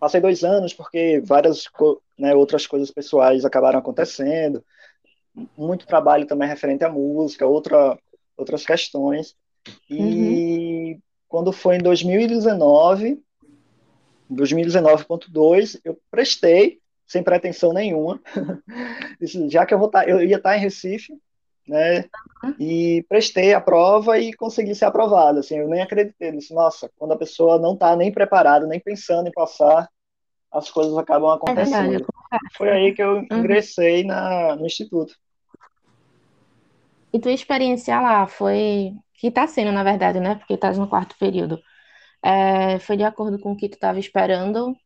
Passei 0.00 0.22
dois 0.22 0.42
anos 0.42 0.72
porque 0.72 1.22
várias 1.22 1.64
né, 2.18 2.34
outras 2.34 2.66
coisas 2.66 2.90
pessoais 2.90 3.44
acabaram 3.44 3.80
acontecendo, 3.80 4.64
muito 5.56 5.86
trabalho 5.86 6.26
também 6.26 6.48
referente 6.48 6.84
à 6.84 6.88
música, 6.88 7.46
outra 7.46 7.98
outras 8.34 8.64
questões. 8.64 9.36
E 9.90 10.94
uhum. 10.94 11.00
Quando 11.32 11.50
foi 11.50 11.76
em 11.76 11.78
2019, 11.78 13.18
2019.2, 14.30 15.80
eu 15.82 15.98
prestei 16.10 16.78
sem 17.06 17.22
pretensão 17.22 17.72
nenhuma. 17.72 18.20
Já 19.48 19.64
que 19.64 19.72
eu 19.72 19.78
vou 19.78 19.88
tá, 19.88 20.04
eu 20.04 20.22
ia 20.22 20.36
estar 20.36 20.50
tá 20.50 20.58
em 20.58 20.60
Recife, 20.60 21.18
né? 21.66 22.04
Uhum. 22.44 22.54
E 22.60 23.06
prestei 23.08 23.54
a 23.54 23.62
prova 23.62 24.18
e 24.18 24.34
consegui 24.34 24.74
ser 24.74 24.84
aprovado. 24.84 25.38
Assim, 25.38 25.56
eu 25.56 25.68
nem 25.68 25.80
acreditei. 25.80 26.32
Disse, 26.32 26.52
nossa, 26.52 26.90
quando 26.98 27.12
a 27.12 27.18
pessoa 27.18 27.58
não 27.58 27.72
está 27.72 27.96
nem 27.96 28.12
preparada, 28.12 28.66
nem 28.66 28.78
pensando 28.78 29.26
em 29.26 29.32
passar, 29.32 29.88
as 30.52 30.70
coisas 30.70 30.94
acabam 30.98 31.30
é 31.30 31.36
acontecendo. 31.36 32.06
É 32.30 32.36
Foi 32.58 32.68
aí 32.68 32.92
que 32.92 33.02
eu 33.02 33.14
uhum. 33.14 33.26
ingressei 33.38 34.04
na, 34.04 34.54
no 34.54 34.66
instituto. 34.66 35.14
E 37.10 37.18
tua 37.18 37.32
experiência 37.32 37.98
lá 37.98 38.26
foi, 38.26 38.92
que 39.22 39.28
está 39.28 39.46
sendo, 39.46 39.70
na 39.70 39.84
verdade, 39.84 40.18
né? 40.18 40.34
Porque 40.34 40.54
estás 40.54 40.76
no 40.76 40.88
quarto 40.88 41.16
período. 41.16 41.62
É, 42.20 42.80
foi 42.80 42.96
de 42.96 43.04
acordo 43.04 43.38
com 43.38 43.52
o 43.52 43.56
que 43.56 43.68
tu 43.68 43.74
estava 43.74 44.00
esperando? 44.00 44.76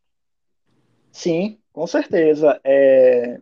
Sim, 1.11 1.59
com 1.73 1.87
certeza. 1.87 2.61
É, 2.63 3.41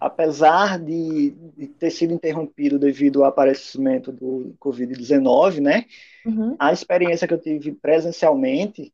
apesar 0.00 0.80
de, 0.80 1.30
de, 1.56 1.68
ter 1.68 1.92
sido 1.92 2.12
interrompido 2.12 2.80
devido 2.80 3.22
ao 3.22 3.28
aparecimento 3.28 4.10
do 4.10 4.56
Covid-19, 4.58 5.60
né? 5.60 5.86
Uhum. 6.26 6.56
A 6.58 6.72
experiência 6.72 7.28
que 7.28 7.34
eu 7.34 7.40
tive 7.40 7.70
presencialmente 7.70 8.92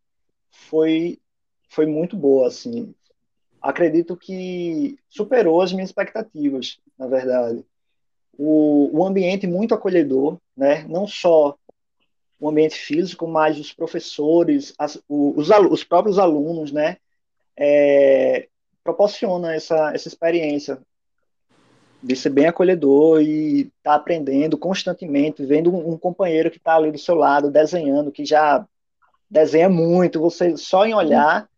foi, 0.50 1.18
foi 1.70 1.86
muito 1.86 2.18
boa, 2.18 2.48
assim. 2.48 2.94
Acredito 3.62 4.14
que 4.14 4.98
superou 5.08 5.62
as 5.62 5.72
minhas 5.72 5.88
expectativas, 5.88 6.78
na 6.98 7.06
verdade 7.06 7.64
o, 8.38 8.90
o 8.98 9.04
ambiente 9.04 9.46
muito 9.46 9.74
acolhedor, 9.74 10.38
né? 10.56 10.86
não 10.88 11.06
só 11.06 11.54
o 12.40 12.48
ambiente 12.48 12.76
físico, 12.76 13.26
mas 13.26 13.58
os 13.58 13.72
professores, 13.72 14.72
as, 14.78 14.98
os, 15.08 15.50
os 15.50 15.84
próprios 15.84 16.18
alunos, 16.18 16.70
né? 16.70 16.98
É, 17.56 18.46
proporciona 18.84 19.52
essa, 19.52 19.92
essa 19.92 20.06
experiência 20.06 20.80
de 22.00 22.14
ser 22.14 22.30
bem 22.30 22.46
acolhedor 22.46 23.20
e 23.20 23.62
estar 23.62 23.72
tá 23.82 23.94
aprendendo 23.96 24.56
constantemente, 24.56 25.44
vendo 25.44 25.74
um, 25.74 25.94
um 25.94 25.98
companheiro 25.98 26.48
que 26.48 26.58
está 26.58 26.76
ali 26.76 26.92
do 26.92 26.98
seu 26.98 27.16
lado 27.16 27.50
desenhando, 27.50 28.12
que 28.12 28.24
já 28.24 28.64
desenha 29.28 29.68
muito, 29.68 30.20
você 30.20 30.56
só 30.56 30.86
em 30.86 30.94
olhar 30.94 31.48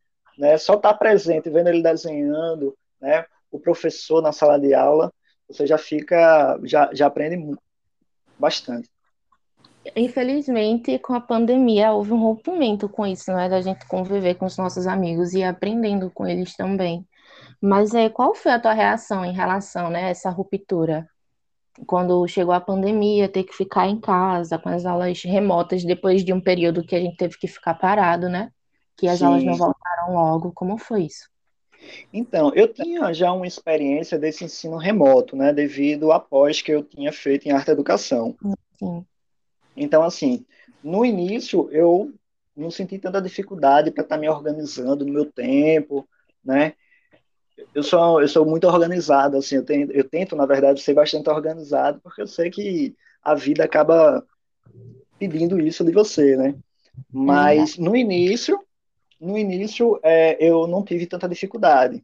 né? 0.41 0.57
Só 0.57 0.75
estar 0.75 0.95
tá 0.95 0.99
presente, 0.99 1.51
vendo 1.51 1.69
ele 1.69 1.83
desenhando, 1.83 2.75
né? 2.99 3.27
O 3.51 3.61
professor 3.61 4.23
na 4.23 4.33
sala 4.33 4.59
de 4.59 4.73
aula, 4.73 5.13
você 5.51 5.67
já 5.67 5.77
fica, 5.77 6.59
já, 6.65 6.91
já 6.93 7.07
aprende 7.07 7.57
bastante. 8.39 8.89
Infelizmente, 9.97 10.99
com 10.99 11.15
a 11.15 11.21
pandemia, 11.21 11.93
houve 11.93 12.13
um 12.13 12.21
rompimento 12.21 12.89
com 12.89 13.07
isso, 13.07 13.31
não 13.33 13.39
é? 13.39 13.49
Da 13.49 13.61
gente 13.61 13.87
conviver 13.87 14.35
com 14.35 14.45
os 14.45 14.57
nossos 14.57 14.87
amigos 14.87 15.33
e 15.33 15.43
aprendendo 15.43 16.11
com 16.11 16.27
eles 16.27 16.55
também. 16.55 17.07
Mas 17.61 17.95
é, 17.95 18.09
qual 18.09 18.35
foi 18.35 18.53
a 18.53 18.61
tua 18.61 18.73
reação 18.73 19.25
em 19.25 19.33
relação, 19.33 19.91
né, 19.91 20.05
a 20.05 20.09
essa 20.09 20.31
ruptura? 20.31 21.09
Quando 21.87 22.27
chegou 22.29 22.53
a 22.53 22.61
pandemia, 22.61 23.29
ter 23.29 23.45
que 23.45 23.55
ficar 23.55 23.87
em 23.87 23.99
casa 23.99 24.59
com 24.59 24.69
as 24.69 24.85
aulas 24.85 25.23
remotas, 25.23 25.83
depois 25.83 26.25
de 26.25 26.33
um 26.33 26.41
período 26.41 26.85
que 26.85 26.95
a 26.95 27.01
gente 27.01 27.17
teve 27.17 27.39
que 27.39 27.49
ficar 27.49 27.75
parado, 27.75 28.29
né? 28.29 28.51
Que 28.97 29.09
as 29.09 29.21
Sim. 29.21 29.27
aulas 29.27 29.45
não 29.45 29.55
voltaram 29.55 30.13
logo. 30.13 30.53
Como 30.53 30.77
foi 30.77 31.05
isso? 31.05 31.31
Então, 32.13 32.53
eu 32.55 32.69
tinha 32.69 33.13
já 33.13 33.33
uma 33.33 33.47
experiência 33.47 34.19
desse 34.19 34.45
ensino 34.45 34.77
remoto, 34.77 35.37
né, 35.37 35.53
devido 35.53 36.13
à 36.13 36.21
pós 36.21 36.61
que 36.61 36.73
eu 36.73 36.83
tinha 36.83 37.13
feito 37.13 37.47
em 37.47 37.53
arte 37.53 37.71
educação. 37.71 38.37
Sim. 38.79 39.05
Então, 39.77 40.03
assim, 40.03 40.45
no 40.83 41.05
início 41.05 41.69
eu 41.71 42.13
não 42.57 42.71
senti 42.71 42.99
tanta 42.99 43.23
dificuldade 43.23 43.91
para 43.91 44.03
estar 44.03 44.17
tá 44.17 44.21
me 44.21 44.29
organizando 44.29 45.05
no 45.05 45.13
meu 45.13 45.25
tempo, 45.25 46.07
né? 46.45 46.75
Eu 47.75 47.83
sou, 47.83 48.21
eu 48.21 48.29
sou 48.29 48.47
muito 48.47 48.67
organizado, 48.67 49.37
assim, 49.37 49.57
eu, 49.57 49.65
tenho, 49.65 49.91
eu 49.93 50.09
tento, 50.09 50.35
na 50.35 50.47
verdade, 50.47 50.81
ser 50.81 50.95
bastante 50.95 51.29
organizado, 51.29 52.01
porque 52.01 52.23
eu 52.23 52.27
sei 52.27 52.51
que 52.51 52.97
a 53.23 53.35
vida 53.35 53.65
acaba 53.65 54.25
pedindo 55.19 55.61
isso 55.61 55.85
de 55.85 55.93
você, 55.93 56.37
né? 56.37 56.55
Mas 57.13 57.77
no 57.77 57.95
início, 57.95 58.59
no 59.21 59.37
início 59.37 60.01
é, 60.03 60.37
eu 60.41 60.67
não 60.67 60.83
tive 60.83 61.07
tanta 61.07 61.29
dificuldade. 61.29 62.03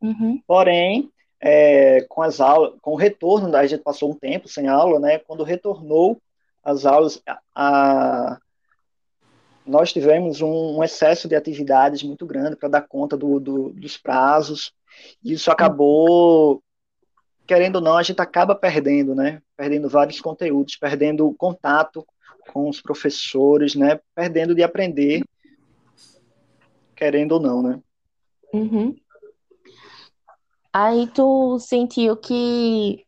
Uhum. 0.00 0.42
Porém, 0.46 1.10
é, 1.40 2.02
com 2.02 2.22
as 2.22 2.40
aulas, 2.40 2.74
com 2.82 2.92
o 2.92 2.96
retorno, 2.96 3.54
a 3.56 3.66
gente 3.66 3.82
passou 3.82 4.10
um 4.10 4.14
tempo 4.14 4.48
sem 4.48 4.66
aula, 4.66 4.98
né? 4.98 5.18
Quando 5.18 5.44
retornou 5.44 6.20
as 6.62 6.84
aulas, 6.84 7.22
a, 7.54 8.38
nós 9.64 9.92
tivemos 9.92 10.40
um, 10.40 10.78
um, 10.78 10.84
excesso 10.84 11.28
de 11.28 11.36
atividades 11.36 12.02
muito 12.02 12.26
grande 12.26 12.56
para 12.56 12.68
dar 12.68 12.82
conta 12.82 13.16
do, 13.16 13.38
do, 13.38 13.70
dos 13.70 13.96
prazos. 13.96 14.72
E 15.22 15.32
isso 15.32 15.50
acabou, 15.50 16.62
querendo 17.46 17.76
ou 17.76 17.82
não, 17.82 17.96
a 17.96 18.02
gente 18.02 18.20
acaba 18.20 18.54
perdendo, 18.54 19.14
né? 19.14 19.40
Perdendo 19.56 19.88
vários 19.88 20.20
conteúdos, 20.20 20.76
perdendo 20.76 21.32
contato 21.38 22.06
com 22.52 22.68
os 22.68 22.80
professores, 22.80 23.74
né? 23.74 24.00
Perdendo 24.14 24.54
de 24.54 24.62
aprender 24.62 25.22
querendo 27.00 27.32
ou 27.32 27.40
não, 27.40 27.62
né? 27.62 27.80
Uhum. 28.52 28.94
Aí 30.70 31.06
tu 31.08 31.58
sentiu 31.58 32.14
que 32.14 33.06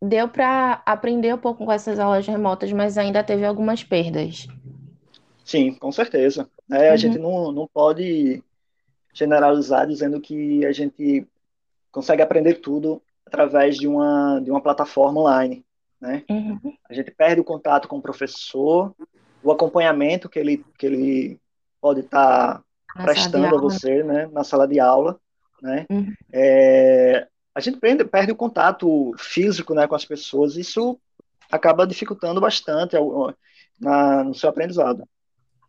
deu 0.00 0.28
para 0.28 0.82
aprender 0.86 1.34
um 1.34 1.38
pouco 1.38 1.66
com 1.66 1.70
essas 1.70 1.98
aulas 1.98 2.26
remotas, 2.26 2.72
mas 2.72 2.96
ainda 2.96 3.22
teve 3.22 3.44
algumas 3.44 3.84
perdas. 3.84 4.46
Sim, 5.44 5.74
com 5.74 5.92
certeza. 5.92 6.48
É, 6.72 6.88
uhum. 6.88 6.94
A 6.94 6.96
gente 6.96 7.18
não, 7.18 7.52
não 7.52 7.68
pode 7.68 8.42
generalizar 9.12 9.86
dizendo 9.86 10.20
que 10.20 10.64
a 10.64 10.72
gente 10.72 11.26
consegue 11.92 12.22
aprender 12.22 12.54
tudo 12.54 13.02
através 13.26 13.76
de 13.76 13.86
uma, 13.86 14.40
de 14.40 14.50
uma 14.50 14.62
plataforma 14.62 15.20
online. 15.20 15.64
Né? 16.00 16.24
Uhum. 16.30 16.72
A 16.88 16.94
gente 16.94 17.10
perde 17.10 17.40
o 17.42 17.44
contato 17.44 17.88
com 17.88 17.98
o 17.98 18.02
professor, 18.02 18.94
o 19.42 19.52
acompanhamento 19.52 20.28
que 20.28 20.38
ele, 20.38 20.64
que 20.78 20.86
ele 20.86 21.40
pode 21.80 22.00
estar 22.00 22.58
tá 22.58 22.64
prestando 23.02 23.56
a 23.56 23.60
você 23.60 24.02
né, 24.02 24.28
na 24.32 24.44
sala 24.44 24.66
de 24.66 24.78
aula. 24.78 25.18
Né? 25.62 25.86
Uhum. 25.90 26.12
É, 26.32 27.26
a 27.54 27.60
gente 27.60 27.78
perde, 27.78 28.04
perde 28.04 28.32
o 28.32 28.36
contato 28.36 29.12
físico 29.18 29.74
né, 29.74 29.86
com 29.86 29.94
as 29.94 30.04
pessoas, 30.04 30.56
isso 30.56 30.98
acaba 31.50 31.86
dificultando 31.86 32.40
bastante 32.40 32.96
na, 33.80 34.24
no 34.24 34.34
seu 34.34 34.50
aprendizado. 34.50 35.04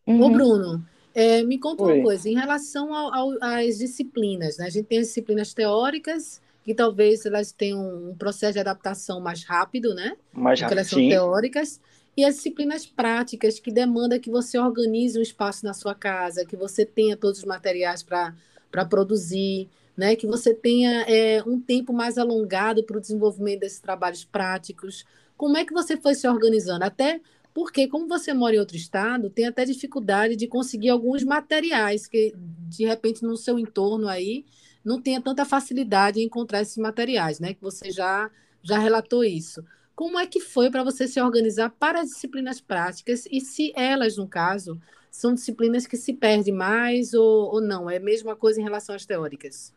Uhum. 0.06 0.24
Ô, 0.24 0.30
Bruno, 0.30 0.86
é, 1.14 1.42
me 1.44 1.58
conta 1.58 1.84
Oi. 1.84 1.96
uma 1.96 2.04
coisa, 2.04 2.30
em 2.30 2.36
relação 2.36 2.94
ao, 2.94 3.14
ao, 3.14 3.30
às 3.42 3.78
disciplinas, 3.78 4.58
né? 4.58 4.68
a 4.68 4.70
gente 4.70 4.86
tem 4.86 5.00
as 5.00 5.08
disciplinas 5.08 5.54
teóricas, 5.54 6.42
que 6.64 6.76
talvez 6.76 7.26
elas 7.26 7.52
tenham 7.52 8.10
um 8.10 8.16
processo 8.16 8.54
de 8.54 8.60
adaptação 8.60 9.20
mais 9.20 9.44
rápido, 9.44 9.96
né? 9.96 10.16
Mais 10.32 10.60
rápido, 10.60 10.78
elas 10.78 10.88
são 10.88 11.00
sim. 11.00 11.10
teóricas 11.10 11.80
e 12.16 12.26
as 12.26 12.36
disciplinas 12.36 12.86
práticas, 12.86 13.60
que 13.60 13.72
demanda 13.72 14.20
que 14.20 14.30
você 14.30 14.58
organize 14.58 15.18
um 15.18 15.22
espaço 15.22 15.66
na 15.66 15.74
sua 15.74 15.96
casa, 15.96 16.46
que 16.46 16.56
você 16.56 16.86
tenha 16.86 17.16
todos 17.16 17.40
os 17.40 17.46
materiais 17.46 18.04
para 18.04 18.86
produzir, 18.90 19.70
né? 19.96 20.16
que 20.16 20.28
você 20.28 20.54
tenha 20.54 21.04
é, 21.04 21.42
um 21.46 21.60
tempo 21.60 21.94
mais 21.94 22.18
alongado 22.18 22.84
para 22.84 22.98
o 22.98 23.02
desenvolvimento 23.02 23.62
desses 23.62 23.80
trabalhos 23.80 24.26
práticos. 24.26 25.06
Como 25.38 25.58
é 25.58 25.64
que 25.64 25.74
você 25.74 25.96
foi 25.96 26.14
se 26.16 26.28
organizando? 26.28 26.84
Até 26.84 27.22
porque, 27.54 27.88
como 27.88 28.08
você 28.08 28.34
mora 28.34 28.56
em 28.56 28.60
outro 28.60 28.78
estado, 28.78 29.30
tem 29.30 29.48
até 29.48 29.66
dificuldade 29.66 30.36
de 30.36 30.48
conseguir 30.48 30.90
alguns 30.90 31.24
materiais 31.24 32.08
que, 32.08 32.34
de 32.38 32.86
repente, 32.86 33.24
no 33.24 33.36
seu 33.36 33.58
entorno 33.58 34.08
aí, 34.08 34.46
não 34.84 35.02
tenha 35.02 35.22
tanta 35.22 35.44
facilidade 35.46 36.20
em 36.20 36.26
encontrar 36.26 36.62
esses 36.62 36.78
materiais, 36.78 37.40
né? 37.40 37.54
Que 37.54 37.62
você 37.62 37.92
já, 37.92 38.30
já 38.62 38.78
relatou 38.78 39.24
isso. 39.24 39.64
Como 40.00 40.18
é 40.18 40.26
que 40.26 40.40
foi 40.40 40.72
para 40.72 40.82
você 40.82 41.10
se 41.10 41.20
organizar 41.20 41.72
para 41.78 42.00
as 42.00 42.12
disciplinas 42.12 42.62
práticas 42.62 43.26
e 43.30 43.42
se 43.42 43.74
elas, 43.76 44.16
no 44.16 44.30
caso, 44.30 44.80
são 45.12 45.34
disciplinas 45.34 45.86
que 45.86 45.98
se 45.98 46.14
perdem 46.14 46.54
mais 46.54 47.14
ou, 47.14 47.56
ou 47.56 47.60
não? 47.60 47.90
É 47.90 47.98
a 47.98 48.00
mesma 48.00 48.34
coisa 48.34 48.62
em 48.62 48.64
relação 48.64 48.96
às 48.96 49.06
teóricas? 49.06 49.76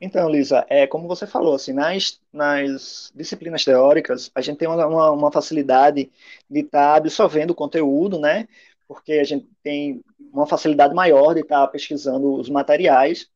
Então, 0.00 0.30
Lisa, 0.30 0.64
é 0.70 0.86
como 0.86 1.06
você 1.06 1.26
falou, 1.26 1.54
assim, 1.54 1.74
nas, 1.74 2.18
nas 2.32 3.12
disciplinas 3.14 3.62
teóricas, 3.62 4.30
a 4.34 4.40
gente 4.40 4.56
tem 4.56 4.68
uma, 4.68 5.10
uma, 5.10 5.30
facilidade 5.30 6.10
de 6.48 6.60
estar 6.60 6.92
tá 6.92 6.96
absorvendo 6.96 7.50
o 7.50 7.54
conteúdo, 7.54 8.18
né? 8.18 8.48
Porque 8.88 9.12
a 9.12 9.24
gente 9.24 9.46
tem 9.62 10.02
uma 10.32 10.46
facilidade 10.46 10.94
maior 10.94 11.34
de 11.34 11.40
estar 11.40 11.60
tá 11.60 11.68
pesquisando 11.68 12.36
os 12.36 12.48
materiais 12.48 13.28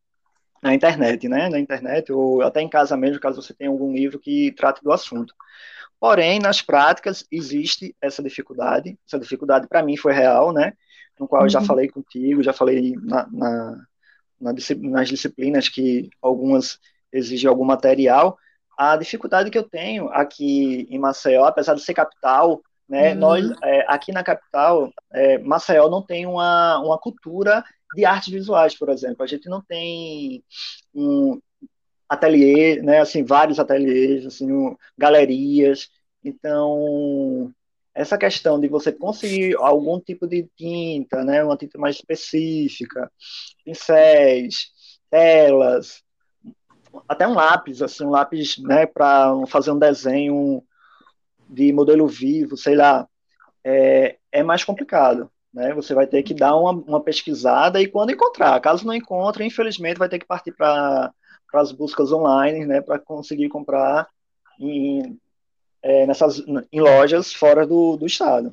na 0.62 0.74
internet, 0.74 1.28
né? 1.28 1.50
Na 1.50 1.58
internet 1.58 2.10
ou 2.10 2.40
até 2.40 2.62
em 2.62 2.70
casa 2.70 2.96
mesmo, 2.96 3.20
caso 3.20 3.42
você 3.42 3.52
tenha 3.52 3.68
algum 3.68 3.92
livro 3.92 4.18
que 4.18 4.50
trate 4.52 4.82
do 4.82 4.92
assunto. 4.92 5.34
Porém, 6.00 6.38
nas 6.38 6.62
práticas, 6.62 7.26
existe 7.30 7.94
essa 8.00 8.22
dificuldade. 8.22 8.98
Essa 9.06 9.20
dificuldade, 9.20 9.68
para 9.68 9.82
mim, 9.82 9.98
foi 9.98 10.14
real, 10.14 10.50
né? 10.50 10.72
No 11.18 11.28
qual 11.28 11.42
eu 11.42 11.50
já 11.50 11.60
uhum. 11.60 11.66
falei 11.66 11.88
contigo, 11.88 12.42
já 12.42 12.54
falei 12.54 12.94
na, 13.02 13.28
na, 13.30 13.86
na, 14.40 14.54
nas 14.78 15.08
disciplinas 15.08 15.68
que 15.68 16.08
algumas 16.22 16.78
exigem 17.12 17.50
algum 17.50 17.64
material. 17.64 18.38
A 18.78 18.96
dificuldade 18.96 19.50
que 19.50 19.58
eu 19.58 19.68
tenho 19.68 20.08
aqui 20.08 20.86
em 20.88 20.98
Maceió, 20.98 21.44
apesar 21.44 21.74
de 21.74 21.82
ser 21.82 21.92
capital, 21.92 22.62
né? 22.88 23.12
Uhum. 23.12 23.18
Nós, 23.18 23.50
é, 23.62 23.84
aqui 23.86 24.10
na 24.10 24.24
capital, 24.24 24.90
é, 25.12 25.36
Maceió 25.38 25.90
não 25.90 26.00
tem 26.00 26.24
uma, 26.24 26.78
uma 26.78 26.98
cultura 26.98 27.62
de 27.94 28.06
artes 28.06 28.32
visuais, 28.32 28.74
por 28.74 28.88
exemplo. 28.88 29.22
A 29.22 29.26
gente 29.26 29.50
não 29.50 29.60
tem 29.60 30.42
um, 30.94 31.38
ateliê, 32.10 32.82
né, 32.82 33.00
assim, 33.00 33.24
vários 33.24 33.60
ateliês, 33.60 34.26
assim, 34.26 34.48
galerias. 34.98 35.88
Então, 36.24 37.52
essa 37.94 38.18
questão 38.18 38.60
de 38.60 38.66
você 38.68 38.90
conseguir 38.90 39.56
algum 39.56 40.00
tipo 40.00 40.26
de 40.26 40.48
tinta, 40.56 41.24
né, 41.24 41.44
uma 41.44 41.56
tinta 41.56 41.78
mais 41.78 41.96
específica, 41.96 43.10
pincéis, 43.64 44.72
telas, 45.08 46.02
até 47.08 47.28
um 47.28 47.34
lápis, 47.34 47.80
assim, 47.80 48.04
um 48.04 48.10
lápis, 48.10 48.58
né, 48.58 48.86
para 48.86 49.32
fazer 49.46 49.70
um 49.70 49.78
desenho 49.78 50.64
de 51.48 51.72
modelo 51.72 52.08
vivo, 52.08 52.56
sei 52.56 52.74
lá, 52.74 53.08
é, 53.64 54.18
é 54.32 54.42
mais 54.42 54.64
complicado. 54.64 55.30
Né? 55.54 55.72
Você 55.74 55.94
vai 55.94 56.06
ter 56.06 56.22
que 56.24 56.34
dar 56.34 56.56
uma, 56.56 56.72
uma 56.72 57.02
pesquisada 57.02 57.80
e 57.80 57.88
quando 57.88 58.10
encontrar, 58.10 58.60
caso 58.60 58.86
não 58.86 58.94
encontre, 58.94 59.44
infelizmente 59.44 59.98
vai 59.98 60.08
ter 60.08 60.18
que 60.18 60.26
partir 60.26 60.52
para 60.52 61.12
para 61.50 61.60
as 61.60 61.72
buscas 61.72 62.12
online, 62.12 62.64
né, 62.64 62.80
para 62.80 62.98
conseguir 62.98 63.48
comprar 63.48 64.08
em, 64.58 65.18
é, 65.82 66.06
nessas, 66.06 66.42
em 66.70 66.80
lojas 66.80 67.32
fora 67.32 67.66
do, 67.66 67.96
do 67.96 68.06
estado. 68.06 68.50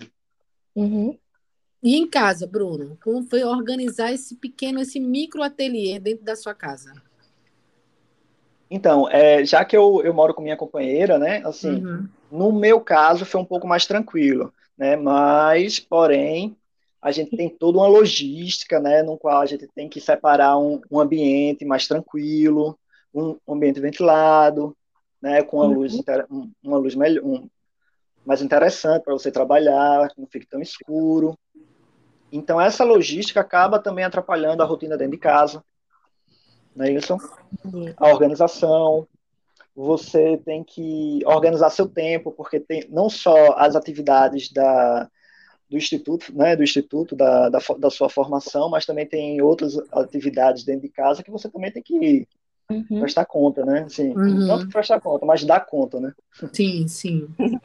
Uhum. 0.75 1.17
E 1.81 1.95
em 1.95 2.07
casa, 2.07 2.47
Bruno, 2.47 2.97
como 3.03 3.23
foi 3.23 3.43
organizar 3.43 4.11
esse 4.11 4.35
pequeno, 4.35 4.79
esse 4.79 4.99
micro 4.99 5.43
ateliê 5.43 5.99
dentro 5.99 6.25
da 6.25 6.35
sua 6.35 6.53
casa? 6.53 6.93
Então, 8.69 9.09
é, 9.09 9.45
já 9.45 9.63
que 9.63 9.77
eu, 9.77 10.01
eu 10.03 10.13
moro 10.13 10.33
com 10.33 10.41
minha 10.41 10.57
companheira, 10.57 11.17
né, 11.17 11.41
assim, 11.45 11.85
uhum. 11.85 12.07
no 12.31 12.51
meu 12.51 12.81
caso 12.81 13.25
foi 13.25 13.39
um 13.39 13.45
pouco 13.45 13.67
mais 13.67 13.85
tranquilo, 13.85 14.53
né, 14.77 14.95
mas, 14.95 15.79
porém, 15.79 16.57
a 17.01 17.11
gente 17.11 17.37
tem 17.37 17.47
toda 17.47 17.77
uma 17.77 17.87
logística, 17.87 18.79
né, 18.79 19.03
no 19.03 19.17
qual 19.17 19.39
a 19.41 19.45
gente 19.45 19.67
tem 19.67 19.87
que 19.87 20.01
separar 20.01 20.57
um, 20.57 20.81
um 20.91 20.99
ambiente 20.99 21.63
mais 21.63 21.87
tranquilo, 21.87 22.77
um 23.13 23.37
ambiente 23.47 23.79
ventilado, 23.79 24.75
né, 25.21 25.41
com 25.41 25.57
uma 25.57 25.65
uhum. 25.65 25.73
luz, 25.73 25.93
uma 26.63 26.77
luz 26.77 26.95
melhor, 26.95 27.23
um, 27.23 27.49
mais 28.25 28.41
interessante 28.41 29.03
para 29.03 29.13
você 29.13 29.31
trabalhar, 29.31 30.09
que 30.09 30.19
não 30.19 30.27
fique 30.27 30.45
tão 30.45 30.61
escuro. 30.61 31.37
Então, 32.31 32.59
essa 32.59 32.83
logística 32.83 33.39
acaba 33.39 33.79
também 33.79 34.03
atrapalhando 34.03 34.61
a 34.61 34.65
rotina 34.65 34.97
dentro 34.97 35.13
de 35.13 35.17
casa, 35.17 35.63
não 36.75 36.85
é 36.85 36.91
isso? 36.91 37.17
A 37.97 38.09
organização, 38.09 39.07
você 39.75 40.37
tem 40.37 40.63
que 40.63 41.21
organizar 41.25 41.69
seu 41.69 41.87
tempo, 41.87 42.31
porque 42.31 42.59
tem 42.59 42.85
não 42.89 43.09
só 43.09 43.53
as 43.57 43.75
atividades 43.75 44.51
da, 44.51 45.09
do 45.69 45.77
instituto, 45.77 46.35
né, 46.35 46.55
do 46.55 46.63
instituto 46.63 47.15
da, 47.15 47.49
da, 47.49 47.59
da, 47.79 47.89
sua 47.89 48.09
formação, 48.09 48.69
mas 48.69 48.85
também 48.85 49.05
tem 49.05 49.41
outras 49.41 49.77
atividades 49.91 50.63
dentro 50.63 50.81
de 50.81 50.89
casa 50.89 51.23
que 51.23 51.31
você 51.31 51.49
também 51.49 51.71
tem 51.71 51.81
que 51.81 52.27
uhum. 52.71 52.99
prestar 52.99 53.25
conta, 53.25 53.65
né? 53.65 53.83
Assim, 53.83 54.09
uhum. 54.09 54.47
Não 54.47 54.67
prestar 54.69 54.99
conta, 55.01 55.25
mas 55.25 55.43
dar 55.43 55.65
conta, 55.65 55.99
né? 55.99 56.13
Sim, 56.53 56.87
sim. 56.87 57.27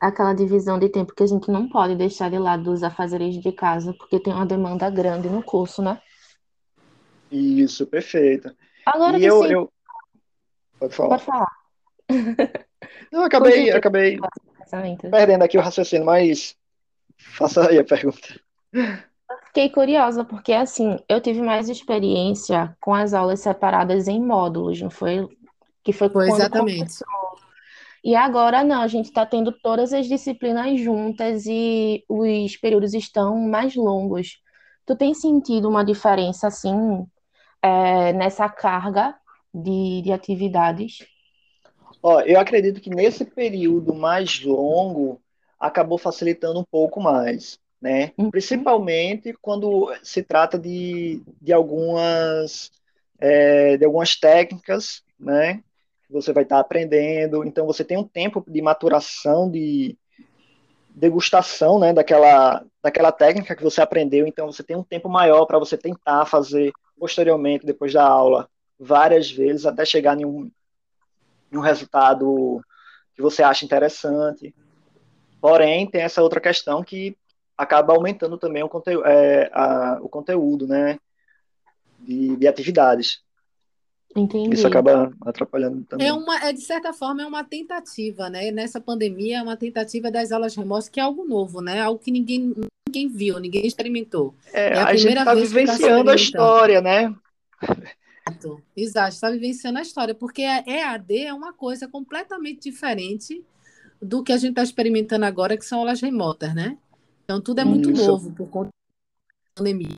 Aquela 0.00 0.34
divisão 0.34 0.78
de 0.78 0.88
tempo 0.88 1.14
que 1.14 1.22
a 1.22 1.26
gente 1.26 1.50
não 1.50 1.68
pode 1.68 1.94
deixar 1.96 2.30
de 2.30 2.38
lado 2.38 2.64
dos 2.64 2.82
afazeres 2.82 3.36
de 3.40 3.52
casa, 3.52 3.94
porque 3.94 4.20
tem 4.20 4.34
uma 4.34 4.44
demanda 4.44 4.90
grande 4.90 5.30
no 5.30 5.42
curso, 5.42 5.80
né? 5.80 5.98
Isso, 7.32 7.86
perfeito. 7.86 8.54
Agora 8.84 9.18
e 9.18 9.24
eu, 9.24 9.44
eu, 9.46 9.72
Pode 10.78 10.94
falar. 10.94 11.08
Pode 11.08 11.24
falar. 11.24 11.56
Eu 13.10 13.22
acabei, 13.22 13.70
acabei 13.70 14.18
perdendo 15.10 15.42
aqui 15.42 15.56
o 15.56 15.60
raciocínio, 15.60 16.04
mas 16.04 16.56
faça 17.16 17.68
aí 17.68 17.78
a 17.78 17.84
pergunta. 17.84 18.40
Fiquei 19.54 19.70
curiosa, 19.70 20.24
porque 20.24 20.52
assim, 20.52 20.98
eu 21.08 21.20
tive 21.20 21.40
mais 21.40 21.68
experiência 21.68 22.76
com 22.80 22.92
as 22.92 23.14
aulas 23.14 23.38
separadas 23.38 24.08
em 24.08 24.20
módulos, 24.20 24.82
não 24.82 24.90
foi? 24.90 25.28
Que 25.84 25.92
foi, 25.92 26.08
foi 26.08 26.26
exatamente. 26.26 26.78
Começou. 26.78 27.06
E 28.02 28.16
agora 28.16 28.64
não, 28.64 28.82
a 28.82 28.88
gente 28.88 29.04
está 29.06 29.24
tendo 29.24 29.52
todas 29.52 29.92
as 29.92 30.08
disciplinas 30.08 30.80
juntas 30.80 31.46
e 31.46 32.04
os 32.08 32.56
períodos 32.56 32.94
estão 32.94 33.38
mais 33.48 33.76
longos. 33.76 34.40
Tu 34.84 34.96
tem 34.96 35.14
sentido 35.14 35.68
uma 35.68 35.84
diferença 35.84 36.48
assim 36.48 37.06
é, 37.62 38.12
nessa 38.12 38.48
carga 38.48 39.14
de, 39.54 40.02
de 40.02 40.10
atividades? 40.10 41.06
Ó, 42.02 42.20
eu 42.22 42.40
acredito 42.40 42.80
que 42.80 42.90
nesse 42.90 43.24
período 43.24 43.94
mais 43.94 44.42
longo 44.42 45.22
acabou 45.60 45.96
facilitando 45.96 46.58
um 46.58 46.64
pouco 46.64 47.00
mais, 47.00 47.60
né? 47.84 48.12
Uhum. 48.16 48.30
Principalmente 48.30 49.34
quando 49.42 49.94
se 50.02 50.22
trata 50.22 50.58
de, 50.58 51.20
de 51.38 51.52
algumas 51.52 52.72
é, 53.18 53.76
de 53.76 53.84
algumas 53.84 54.16
técnicas, 54.16 55.02
né? 55.20 55.62
Você 56.08 56.32
vai 56.32 56.44
estar 56.44 56.60
aprendendo, 56.60 57.44
então 57.44 57.66
você 57.66 57.84
tem 57.84 57.98
um 57.98 58.08
tempo 58.08 58.42
de 58.48 58.62
maturação, 58.62 59.50
de 59.50 59.98
degustação, 60.94 61.78
né? 61.78 61.92
Daquela 61.92 62.64
daquela 62.82 63.12
técnica 63.12 63.54
que 63.54 63.62
você 63.62 63.82
aprendeu, 63.82 64.26
então 64.26 64.50
você 64.50 64.62
tem 64.62 64.76
um 64.76 64.82
tempo 64.82 65.10
maior 65.10 65.44
para 65.44 65.58
você 65.58 65.76
tentar 65.76 66.24
fazer 66.24 66.72
posteriormente 66.98 67.66
depois 67.66 67.92
da 67.92 68.06
aula 68.06 68.48
várias 68.80 69.30
vezes 69.30 69.66
até 69.66 69.84
chegar 69.84 70.18
em 70.18 70.24
um, 70.24 70.50
em 71.52 71.58
um 71.58 71.60
resultado 71.60 72.62
que 73.14 73.20
você 73.20 73.42
acha 73.42 73.66
interessante. 73.66 74.54
Porém, 75.38 75.86
tem 75.86 76.00
essa 76.00 76.22
outra 76.22 76.40
questão 76.40 76.82
que 76.82 77.14
acaba 77.56 77.94
aumentando 77.94 78.38
também 78.38 78.62
o, 78.62 78.68
conte 78.68 78.90
é, 79.04 79.50
a, 79.52 79.98
o 80.00 80.08
conteúdo, 80.08 80.66
né, 80.66 80.98
de, 82.00 82.36
de 82.36 82.48
atividades. 82.48 83.22
Entendi. 84.16 84.54
Isso 84.54 84.66
acaba 84.66 85.12
atrapalhando 85.22 85.84
também. 85.84 86.06
É 86.06 86.12
uma, 86.12 86.38
é 86.44 86.52
de 86.52 86.60
certa 86.60 86.92
forma 86.92 87.22
é 87.22 87.26
uma 87.26 87.42
tentativa, 87.42 88.30
né? 88.30 88.52
Nessa 88.52 88.80
pandemia 88.80 89.38
é 89.38 89.42
uma 89.42 89.56
tentativa 89.56 90.08
das 90.08 90.30
aulas 90.30 90.54
remotas, 90.54 90.88
que 90.88 91.00
é 91.00 91.02
algo 91.02 91.24
novo, 91.24 91.60
né? 91.60 91.80
Algo 91.80 91.98
que 91.98 92.12
ninguém, 92.12 92.54
ninguém 92.86 93.08
viu, 93.08 93.40
ninguém 93.40 93.66
experimentou. 93.66 94.32
É, 94.52 94.68
é 94.68 94.78
a, 94.78 94.86
a 94.86 94.96
gente 94.96 95.18
está 95.18 95.34
vivenciando 95.34 96.10
a 96.10 96.14
história, 96.14 96.80
né? 96.80 97.12
Exato, 98.26 98.62
exato, 98.76 99.14
está 99.14 99.30
vivenciando 99.30 99.78
a 99.78 99.82
história, 99.82 100.14
porque 100.14 100.42
a 100.44 100.62
EAD 100.64 101.18
é 101.18 101.34
uma 101.34 101.52
coisa 101.52 101.88
completamente 101.88 102.70
diferente 102.70 103.44
do 104.00 104.22
que 104.22 104.32
a 104.32 104.36
gente 104.36 104.50
está 104.50 104.62
experimentando 104.62 105.24
agora, 105.24 105.56
que 105.56 105.64
são 105.64 105.80
aulas 105.80 106.00
remotas, 106.00 106.54
né? 106.54 106.78
Então, 107.24 107.40
tudo 107.40 107.60
é 107.60 107.64
muito 107.64 107.90
Isso. 107.90 108.06
novo 108.06 108.32
por 108.32 108.48
conta 108.48 108.68
da 108.68 109.54
pandemia. 109.56 109.96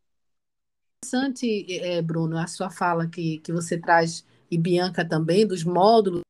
Interessante, 1.05 1.67
é, 1.71 2.01
Bruno, 2.01 2.39
a 2.39 2.47
sua 2.47 2.71
fala 2.71 3.07
que, 3.07 3.39
que 3.39 3.53
você 3.53 3.79
traz, 3.79 4.25
e 4.51 4.57
Bianca 4.57 5.05
também, 5.05 5.47
dos 5.47 5.65
módulos, 5.65 6.23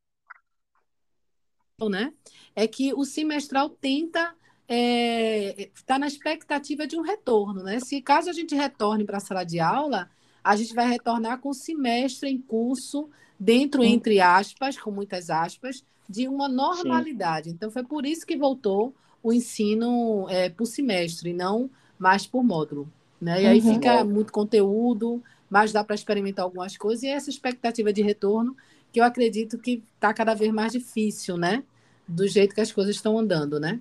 né? 1.91 2.13
É 2.55 2.67
que 2.67 2.95
o 2.95 3.05
semestral 3.05 3.69
tenta 3.69 4.35
está 4.69 4.75
é, 4.75 5.71
tá 5.85 5.99
na 5.99 6.07
expectativa 6.07 6.87
de 6.87 6.97
um 6.97 7.03
retorno, 7.03 7.63
né? 7.63 7.79
Se 7.81 8.01
caso 8.01 8.31
a 8.31 8.33
gente 8.33 8.55
retorne 8.55 9.05
para 9.05 9.19
a 9.19 9.21
sala 9.21 9.45
de 9.45 9.61
aula, 9.61 10.11
a 10.43 10.57
gente 10.57 10.75
vai 10.75 10.89
retornar 10.89 11.39
com 11.41 11.51
o 11.51 11.55
semestre 11.55 12.31
em 12.31 12.41
curso, 12.41 13.11
dentro, 13.39 13.85
entre 13.85 14.21
aspas, 14.21 14.79
com 14.79 14.91
muitas 14.91 15.29
aspas, 15.29 15.85
de 16.09 16.29
uma 16.29 16.49
normalidade. 16.49 17.51
Sim. 17.51 17.55
Então, 17.55 17.71
foi 17.71 17.85
por 17.85 18.07
isso 18.07 18.27
que 18.27 18.37
voltou 18.37 18.95
o 19.23 19.33
ensino 19.33 20.27
é, 20.29 20.49
por 20.49 20.67
semestre, 20.67 21.33
não 21.33 21.71
mais 21.99 22.27
por 22.27 22.45
módulo. 22.45 22.91
Né? 23.21 23.43
E 23.43 23.47
aí 23.47 23.61
uhum. 23.61 23.75
fica 23.75 24.05
muito 24.05 24.33
conteúdo, 24.33 25.23
mas 25.49 25.73
dá 25.73 25.83
para 25.83 25.95
experimentar 25.95 26.45
algumas 26.45 26.77
coisas, 26.77 27.03
e 27.03 27.09
essa 27.09 27.31
expectativa 27.31 27.93
de 27.93 28.03
retorno, 28.03 28.57
que 28.93 29.01
eu 29.01 29.05
acredito 29.05 29.59
que 29.59 29.83
está 29.95 30.13
cada 30.13 30.35
vez 30.35 30.53
mais 30.53 30.73
difícil, 30.73 31.37
né? 31.37 31.63
Do 32.07 32.27
jeito 32.27 32.55
que 32.55 32.61
as 32.61 32.73
coisas 32.73 32.95
estão 32.95 33.19
andando, 33.19 33.59
né? 33.59 33.81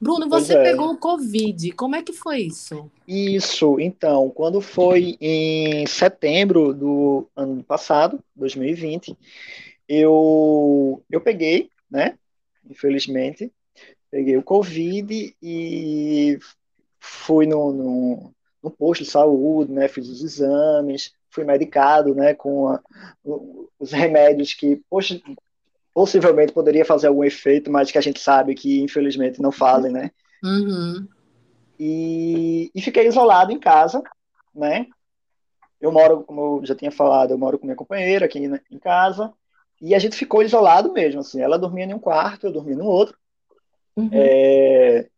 Bruno, 0.00 0.28
você 0.28 0.54
é. 0.54 0.62
pegou 0.62 0.90
o 0.90 0.96
Covid. 0.96 1.72
Como 1.72 1.96
é 1.96 2.02
que 2.02 2.12
foi 2.12 2.40
isso? 2.40 2.90
Isso, 3.06 3.78
então, 3.80 4.30
quando 4.30 4.60
foi 4.60 5.16
em 5.20 5.86
setembro 5.86 6.74
do 6.74 7.28
ano 7.34 7.62
passado, 7.62 8.22
2020, 8.36 9.16
eu, 9.88 11.02
eu 11.10 11.20
peguei, 11.20 11.70
né? 11.90 12.18
Infelizmente, 12.68 13.52
peguei 14.14 14.36
o 14.36 14.44
Covid 14.44 15.34
e 15.42 16.38
fui 17.00 17.48
no, 17.48 17.72
no, 17.72 18.34
no 18.62 18.70
posto 18.70 19.02
de 19.02 19.10
saúde, 19.10 19.72
né? 19.72 19.88
Fiz 19.88 20.08
os 20.08 20.22
exames, 20.22 21.12
fui 21.28 21.42
medicado, 21.42 22.14
né? 22.14 22.32
Com 22.32 22.68
a, 22.68 22.80
os 23.76 23.90
remédios 23.90 24.54
que, 24.54 24.80
poxa, 24.88 25.20
possivelmente 25.92 26.52
poderia 26.52 26.84
fazer 26.84 27.08
algum 27.08 27.24
efeito, 27.24 27.72
mas 27.72 27.90
que 27.90 27.98
a 27.98 28.00
gente 28.00 28.20
sabe 28.20 28.54
que 28.54 28.80
infelizmente 28.80 29.42
não 29.42 29.50
fazem, 29.50 29.90
né? 29.90 30.12
Uhum. 30.44 31.08
E, 31.76 32.70
e 32.72 32.80
fiquei 32.80 33.08
isolado 33.08 33.50
em 33.50 33.58
casa, 33.58 34.00
né? 34.54 34.86
Eu 35.80 35.90
moro, 35.90 36.22
como 36.22 36.58
eu 36.60 36.64
já 36.64 36.76
tinha 36.76 36.92
falado, 36.92 37.32
eu 37.32 37.38
moro 37.38 37.58
com 37.58 37.66
minha 37.66 37.74
companheira 37.74 38.26
aqui 38.26 38.38
em 38.38 38.78
casa, 38.78 39.32
e 39.82 39.92
a 39.92 39.98
gente 39.98 40.14
ficou 40.14 40.40
isolado 40.40 40.92
mesmo, 40.92 41.20
assim, 41.20 41.40
ela 41.40 41.58
dormia 41.58 41.84
em 41.84 41.94
um 41.94 41.98
quarto, 41.98 42.46
eu 42.46 42.52
dormia 42.52 42.76
no 42.76 42.86
outro, 42.86 43.18
uhum. 43.96 44.10
é, 44.12 45.08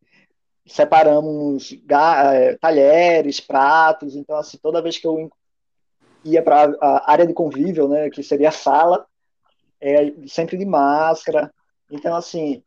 separamos 0.67 1.73
é, 1.89 2.57
talheres, 2.57 3.41
pratos, 3.41 4.17
então, 4.17 4.37
assim, 4.37 4.59
toda 4.59 4.83
vez 4.83 4.99
que 4.99 5.07
eu 5.07 5.31
ia 6.25 6.43
para 6.43 6.77
a 6.81 7.11
área 7.11 7.27
de 7.27 7.33
convívio, 7.33 7.89
né, 7.89 8.11
que 8.11 8.23
seria 8.23 8.49
a 8.49 8.53
sala, 8.53 9.07
é, 9.81 10.13
sempre 10.27 10.57
de 10.57 10.65
máscara. 10.65 11.53
Então, 11.91 12.17
assim, 12.17 12.63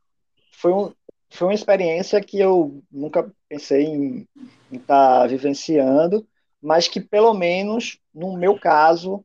foi, 0.53 0.71
um, 0.71 0.93
foi 1.29 1.47
uma 1.47 1.53
experiência 1.53 2.21
que 2.21 2.39
eu 2.39 2.81
nunca 2.89 3.29
pensei 3.49 3.83
em 3.83 4.27
estar 4.71 5.21
tá 5.21 5.27
vivenciando, 5.27 6.25
mas 6.61 6.87
que, 6.87 7.01
pelo 7.01 7.33
menos, 7.33 7.99
no 8.13 8.37
meu 8.37 8.57
caso, 8.57 9.23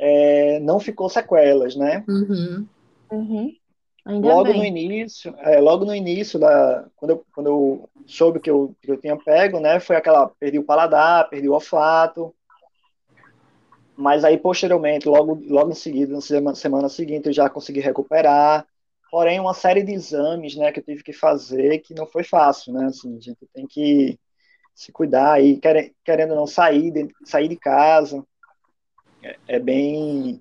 é, 0.00 0.60
não 0.60 0.80
ficou 0.80 1.08
sequelas, 1.08 1.76
né? 1.76 2.04
Uhum. 2.08 2.66
Uhum. 3.10 3.54
Logo 4.08 4.44
bem. 4.44 4.58
no 4.58 4.64
início, 4.64 5.34
é, 5.38 5.60
logo 5.60 5.84
no 5.84 5.94
início 5.94 6.38
da 6.38 6.86
quando 6.96 7.10
eu, 7.10 7.26
quando 7.34 7.46
eu 7.46 7.90
soube 8.06 8.40
que 8.40 8.50
eu, 8.50 8.74
que 8.80 8.90
eu 8.90 8.96
tinha 8.96 9.16
pego, 9.16 9.60
né, 9.60 9.78
foi 9.80 9.96
aquela 9.96 10.28
perdi 10.28 10.58
o 10.58 10.64
paladar, 10.64 11.28
perdi 11.28 11.48
o 11.48 11.52
olfato, 11.52 12.34
mas 13.96 14.24
aí 14.24 14.38
posteriormente, 14.38 15.08
logo, 15.08 15.42
logo 15.48 15.70
em 15.70 15.74
seguida, 15.74 16.12
na 16.14 16.20
semana, 16.20 16.54
semana 16.54 16.88
seguinte, 16.88 17.26
eu 17.26 17.32
já 17.32 17.50
consegui 17.50 17.80
recuperar. 17.80 18.66
Porém, 19.10 19.40
uma 19.40 19.54
série 19.54 19.82
de 19.82 19.92
exames, 19.92 20.54
né, 20.54 20.70
que 20.70 20.80
eu 20.80 20.84
tive 20.84 21.02
que 21.02 21.12
fazer, 21.12 21.78
que 21.80 21.94
não 21.94 22.06
foi 22.06 22.22
fácil, 22.22 22.72
né, 22.72 22.86
assim, 22.86 23.16
a 23.16 23.20
gente 23.20 23.38
tem 23.52 23.66
que 23.66 24.18
se 24.74 24.92
cuidar 24.92 25.42
e 25.42 25.60
querendo 26.04 26.36
não 26.36 26.46
sair 26.46 26.92
de, 26.92 27.08
sair 27.24 27.48
de 27.48 27.56
casa, 27.56 28.24
é, 29.20 29.36
é, 29.48 29.58
bem 29.58 30.40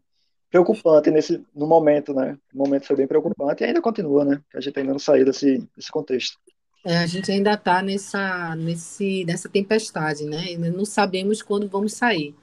preocupante 0.50 1.12
nesse 1.12 1.44
no 1.56 1.68
momento, 1.68 2.14
né, 2.14 2.38
o 2.54 2.58
momento 2.58 2.86
foi 2.86 2.96
bem 2.96 3.08
preocupante 3.08 3.64
e 3.64 3.68
ainda 3.68 3.82
continua, 3.82 4.24
né, 4.24 4.42
a 4.54 4.62
gente 4.62 4.78
ainda 4.80 4.92
não 4.92 5.00
saiu 5.00 5.26
desse, 5.26 5.68
desse 5.76 5.92
contexto. 5.92 6.38
É, 6.86 6.98
a 7.00 7.08
gente 7.08 7.32
ainda 7.32 7.54
está 7.54 7.82
nessa, 7.82 8.56
nesse, 8.56 9.26
nessa 9.26 9.50
tempestade, 9.50 10.26
né, 10.26 10.56
não 10.58 10.86
sabemos 10.86 11.42
quando 11.42 11.68
vamos 11.68 11.94
sair. 11.94 12.34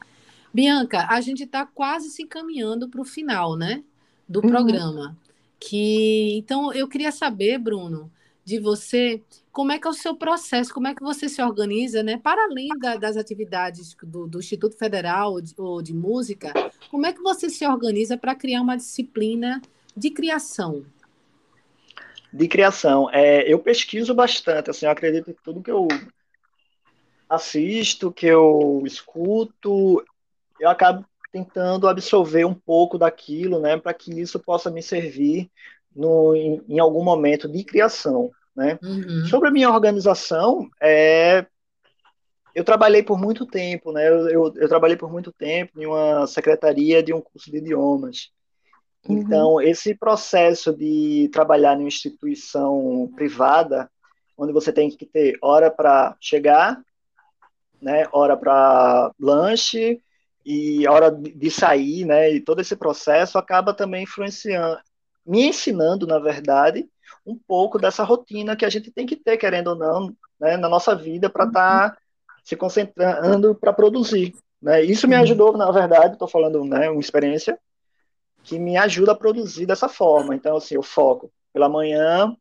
Bianca, 0.52 1.06
a 1.08 1.20
gente 1.20 1.44
está 1.44 1.66
quase 1.66 2.10
se 2.10 2.22
encaminhando 2.22 2.88
para 2.88 3.00
o 3.00 3.04
final, 3.04 3.56
né, 3.56 3.82
do 4.28 4.40
uhum. 4.40 4.48
programa. 4.48 5.16
Que 5.58 6.36
então 6.36 6.72
eu 6.72 6.86
queria 6.86 7.10
saber, 7.10 7.58
Bruno, 7.58 8.10
de 8.44 8.58
você, 8.58 9.22
como 9.50 9.72
é 9.72 9.78
que 9.78 9.86
é 9.86 9.90
o 9.90 9.94
seu 9.94 10.14
processo, 10.14 10.72
como 10.74 10.86
é 10.86 10.94
que 10.94 11.02
você 11.02 11.28
se 11.28 11.42
organiza, 11.42 12.02
né? 12.02 12.18
Para 12.18 12.44
além 12.44 12.68
da, 12.78 12.96
das 12.96 13.16
atividades 13.16 13.96
do, 14.02 14.26
do, 14.26 14.38
Instituto 14.38 14.76
Federal 14.76 15.32
ou 15.32 15.40
de, 15.40 15.54
ou 15.56 15.80
de 15.80 15.94
Música, 15.94 16.52
como 16.90 17.06
é 17.06 17.12
que 17.12 17.22
você 17.22 17.48
se 17.48 17.66
organiza 17.66 18.16
para 18.16 18.34
criar 18.34 18.60
uma 18.60 18.76
disciplina 18.76 19.62
de 19.96 20.10
criação? 20.10 20.84
De 22.32 22.46
criação. 22.48 23.08
É, 23.10 23.50
eu 23.50 23.58
pesquiso 23.58 24.14
bastante, 24.14 24.70
assim, 24.70 24.86
eu 24.86 24.92
acredito 24.92 25.32
que 25.32 25.42
tudo 25.42 25.62
que 25.62 25.70
eu 25.70 25.88
assisto, 27.28 28.12
que 28.12 28.26
eu 28.26 28.82
escuto, 28.84 30.04
eu 30.60 30.68
acabo 30.68 31.04
tentando 31.32 31.88
absorver 31.88 32.44
um 32.44 32.54
pouco 32.54 32.96
daquilo, 32.96 33.58
né, 33.58 33.76
para 33.76 33.92
que 33.92 34.20
isso 34.20 34.38
possa 34.38 34.70
me 34.70 34.80
servir 34.80 35.50
no, 35.94 36.34
em, 36.34 36.62
em 36.68 36.78
algum 36.78 37.02
momento 37.02 37.48
de 37.48 37.64
criação, 37.64 38.30
né? 38.54 38.78
Uhum. 38.82 39.26
Sobre 39.26 39.48
a 39.48 39.52
minha 39.52 39.70
organização, 39.70 40.68
é, 40.80 41.46
eu 42.54 42.64
trabalhei 42.64 43.02
por 43.02 43.18
muito 43.18 43.44
tempo, 43.46 43.92
né? 43.92 44.08
Eu, 44.08 44.28
eu, 44.28 44.52
eu, 44.56 44.68
trabalhei 44.68 44.96
por 44.96 45.10
muito 45.10 45.32
tempo 45.32 45.80
em 45.80 45.86
uma 45.86 46.26
secretaria 46.26 47.02
de 47.02 47.12
um 47.12 47.20
curso 47.20 47.50
de 47.50 47.58
idiomas. 47.58 48.30
Uhum. 49.08 49.18
Então, 49.18 49.60
esse 49.60 49.94
processo 49.94 50.72
de 50.72 51.28
trabalhar 51.32 51.74
em 51.74 51.80
uma 51.80 51.88
instituição 51.88 53.10
privada, 53.16 53.90
onde 54.36 54.52
você 54.52 54.72
tem 54.72 54.88
que 54.88 55.04
ter 55.04 55.36
hora 55.42 55.70
para 55.70 56.16
chegar, 56.20 56.80
né, 57.82 58.06
hora 58.12 58.36
para 58.36 59.12
lanche 59.20 60.00
e 60.44 60.86
hora 60.88 61.10
de 61.10 61.50
sair, 61.50 62.04
né, 62.04 62.30
e 62.30 62.40
todo 62.40 62.60
esse 62.60 62.76
processo 62.76 63.36
acaba 63.36 63.74
também 63.74 64.04
influenciando, 64.04 64.78
me 65.26 65.46
ensinando, 65.46 66.06
na 66.06 66.18
verdade, 66.18 66.88
um 67.26 67.36
pouco 67.36 67.78
dessa 67.78 68.04
rotina 68.04 68.56
que 68.56 68.64
a 68.64 68.70
gente 68.70 68.90
tem 68.90 69.06
que 69.06 69.16
ter, 69.16 69.36
querendo 69.36 69.68
ou 69.68 69.76
não, 69.76 70.14
né, 70.38 70.56
na 70.56 70.68
nossa 70.68 70.94
vida 70.94 71.30
para 71.30 71.46
estar 71.46 71.90
tá 71.90 71.98
se 72.42 72.54
concentrando 72.56 73.54
para 73.54 73.72
produzir. 73.72 74.34
Né? 74.60 74.82
Isso 74.82 75.08
me 75.08 75.14
uhum. 75.14 75.22
ajudou, 75.22 75.56
na 75.56 75.70
verdade, 75.70 76.14
estou 76.14 76.28
falando 76.28 76.64
né, 76.64 76.90
uma 76.90 77.00
experiência 77.00 77.58
que 78.42 78.58
me 78.58 78.76
ajuda 78.76 79.12
a 79.12 79.16
produzir 79.16 79.64
dessa 79.64 79.88
forma. 79.88 80.34
Então, 80.34 80.56
assim, 80.56 80.74
eu 80.74 80.82
foco 80.82 81.32
pela 81.52 81.68
manhã, 81.68 82.36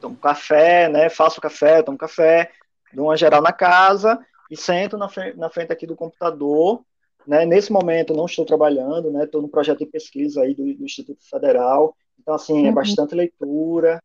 tomo 0.00 0.16
café, 0.16 0.88
né, 0.88 1.08
faço 1.08 1.40
café, 1.40 1.82
tomo 1.82 1.96
café, 1.96 2.50
dou 2.92 3.06
uma 3.06 3.16
geral 3.16 3.40
na 3.40 3.52
casa 3.52 4.18
e 4.50 4.56
sento 4.56 4.98
na 4.98 5.08
na 5.36 5.48
frente 5.48 5.72
aqui 5.72 5.86
do 5.86 5.96
computador. 5.96 6.84
Né? 7.26 7.46
Nesse 7.46 7.72
momento 7.72 8.14
não 8.14 8.26
estou 8.26 8.44
trabalhando, 8.44 9.10
né? 9.10 9.24
Estou 9.24 9.40
no 9.40 9.48
projeto 9.48 9.78
de 9.78 9.86
pesquisa 9.86 10.42
aí 10.42 10.54
do, 10.54 10.62
do 10.62 10.84
Instituto 10.84 11.22
Federal. 11.28 11.96
Então 12.20 12.34
assim 12.34 12.64
é 12.64 12.68
uhum. 12.68 12.74
bastante 12.74 13.14
leitura. 13.14 14.02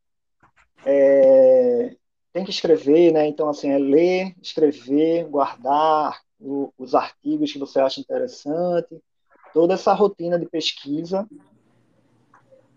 É, 0.86 1.96
tem 2.32 2.44
que 2.44 2.52
escrever, 2.52 3.12
né? 3.12 3.28
Então 3.28 3.50
assim 3.50 3.70
é 3.72 3.78
ler, 3.78 4.34
escrever, 4.42 5.26
guardar 5.26 6.20
o, 6.40 6.72
os 6.78 6.96
artigos 6.96 7.52
que 7.52 7.60
você 7.60 7.80
acha 7.80 8.00
interessante, 8.00 8.98
toda 9.54 9.74
essa 9.74 9.94
rotina 9.94 10.40
de 10.40 10.46
pesquisa 10.46 11.28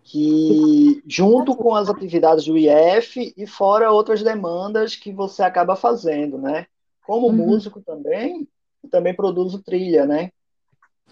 que 0.04 1.02
junto 1.06 1.54
com 1.54 1.74
as 1.74 1.88
atividades 1.88 2.44
do 2.44 2.58
IF 2.58 3.32
e 3.36 3.46
fora 3.46 3.92
outras 3.92 4.22
demandas 4.22 4.96
que 4.96 5.12
você 5.12 5.42
acaba 5.42 5.76
fazendo, 5.76 6.38
né? 6.38 6.66
Como 7.06 7.28
uhum. 7.28 7.32
músico 7.32 7.80
também, 7.80 8.48
também 8.88 9.14
produzo 9.14 9.62
trilha, 9.62 10.06
né? 10.06 10.30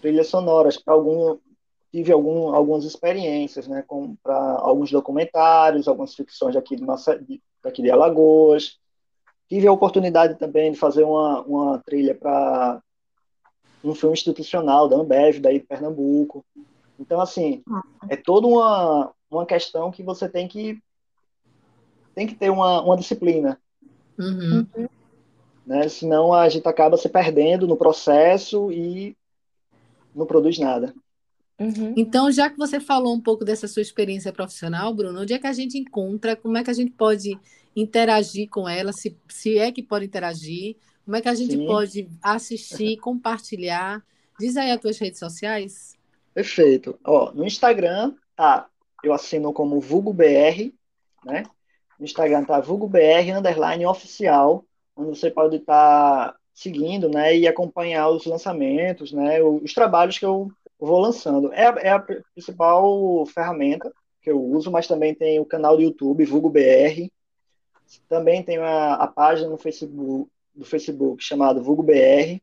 Trilhas 0.01 0.27
sonoras 0.27 0.77
para 0.77 0.93
algum 0.93 1.37
tive 1.91 2.11
algum, 2.11 2.55
algumas 2.55 2.85
experiências, 2.85 3.67
né? 3.67 3.83
Para 4.23 4.59
alguns 4.59 4.89
documentários, 4.89 5.87
algumas 5.87 6.15
ficções 6.15 6.55
aqui 6.55 6.75
de, 6.75 6.83
Massa, 6.83 7.19
de, 7.19 7.41
daqui 7.61 7.81
de 7.81 7.91
Alagoas. 7.91 8.79
Tive 9.49 9.67
a 9.67 9.73
oportunidade 9.73 10.39
também 10.39 10.71
de 10.71 10.77
fazer 10.77 11.03
uma, 11.03 11.41
uma 11.41 11.79
trilha 11.79 12.15
para 12.15 12.81
um 13.83 13.93
filme 13.93 14.13
institucional 14.13 14.87
da 14.87 14.95
Ambev, 14.95 15.39
daí 15.39 15.59
de 15.59 15.65
Pernambuco. 15.65 16.45
Então, 16.97 17.19
assim, 17.19 17.61
é 18.07 18.15
toda 18.15 18.47
uma, 18.47 19.11
uma 19.29 19.45
questão 19.45 19.91
que 19.91 20.01
você 20.01 20.29
tem 20.29 20.47
que 20.47 20.79
tem 22.13 22.27
que 22.27 22.35
ter 22.35 22.49
uma, 22.49 22.81
uma 22.81 22.97
disciplina. 22.97 23.59
Uhum. 24.19 24.67
Né? 25.65 25.87
Senão 25.87 26.33
a 26.33 26.47
gente 26.49 26.67
acaba 26.67 26.97
se 26.97 27.09
perdendo 27.09 27.67
no 27.67 27.77
processo 27.77 28.71
e 28.71 29.15
não 30.15 30.25
produz 30.25 30.57
nada. 30.57 30.93
Uhum. 31.59 31.93
Então, 31.95 32.31
já 32.31 32.49
que 32.49 32.57
você 32.57 32.79
falou 32.79 33.13
um 33.13 33.21
pouco 33.21 33.45
dessa 33.45 33.67
sua 33.67 33.83
experiência 33.83 34.33
profissional, 34.33 34.93
Bruno, 34.93 35.21
onde 35.21 35.33
é 35.33 35.39
que 35.39 35.45
a 35.45 35.53
gente 35.53 35.77
encontra? 35.77 36.35
Como 36.35 36.57
é 36.57 36.63
que 36.63 36.71
a 36.71 36.73
gente 36.73 36.91
pode 36.91 37.37
interagir 37.75 38.49
com 38.49 38.67
ela? 38.67 38.91
Se, 38.91 39.15
se 39.29 39.59
é 39.59 39.71
que 39.71 39.83
pode 39.83 40.05
interagir? 40.05 40.75
Como 41.05 41.15
é 41.15 41.21
que 41.21 41.29
a 41.29 41.35
gente 41.35 41.53
Sim. 41.53 41.65
pode 41.67 42.09
assistir, 42.21 42.97
compartilhar? 42.97 44.03
Diz 44.39 44.57
aí 44.57 44.71
as 44.71 44.81
tuas 44.81 44.97
redes 44.97 45.19
sociais. 45.19 45.95
Perfeito. 46.33 46.97
Ó, 47.03 47.31
no 47.31 47.45
Instagram, 47.45 48.15
tá, 48.35 48.67
eu 49.03 49.13
assino 49.13 49.53
como 49.53 49.79
VulgoBR, 49.79 50.73
né? 51.23 51.43
No 51.99 52.05
Instagram 52.05 52.43
tá 52.43 52.59
VulgoBR, 52.59 53.31
underline 53.37 53.85
oficial, 53.85 54.65
onde 55.01 55.19
você 55.19 55.29
pode 55.29 55.57
estar 55.57 56.31
tá 56.31 56.35
seguindo, 56.53 57.09
né, 57.09 57.35
e 57.35 57.47
acompanhar 57.47 58.09
os 58.09 58.25
lançamentos, 58.25 59.11
né, 59.11 59.41
os 59.41 59.73
trabalhos 59.73 60.17
que 60.17 60.25
eu 60.25 60.51
vou 60.79 60.99
lançando. 60.99 61.51
É, 61.53 61.63
é 61.87 61.89
a 61.89 61.99
principal 62.33 63.25
ferramenta 63.25 63.91
que 64.21 64.29
eu 64.29 64.41
uso, 64.41 64.69
mas 64.69 64.87
também 64.87 65.15
tem 65.15 65.39
o 65.39 65.45
canal 65.45 65.75
do 65.75 65.81
YouTube, 65.81 66.25
VulgoBR, 66.25 67.11
também 68.07 68.43
tem 68.43 68.57
a, 68.57 68.93
a 68.93 69.07
página 69.07 69.49
no 69.49 69.57
Facebook, 69.57 70.29
do 70.53 70.65
Facebook 70.65 71.23
chamado 71.23 71.63
VulgoBR, 71.63 72.41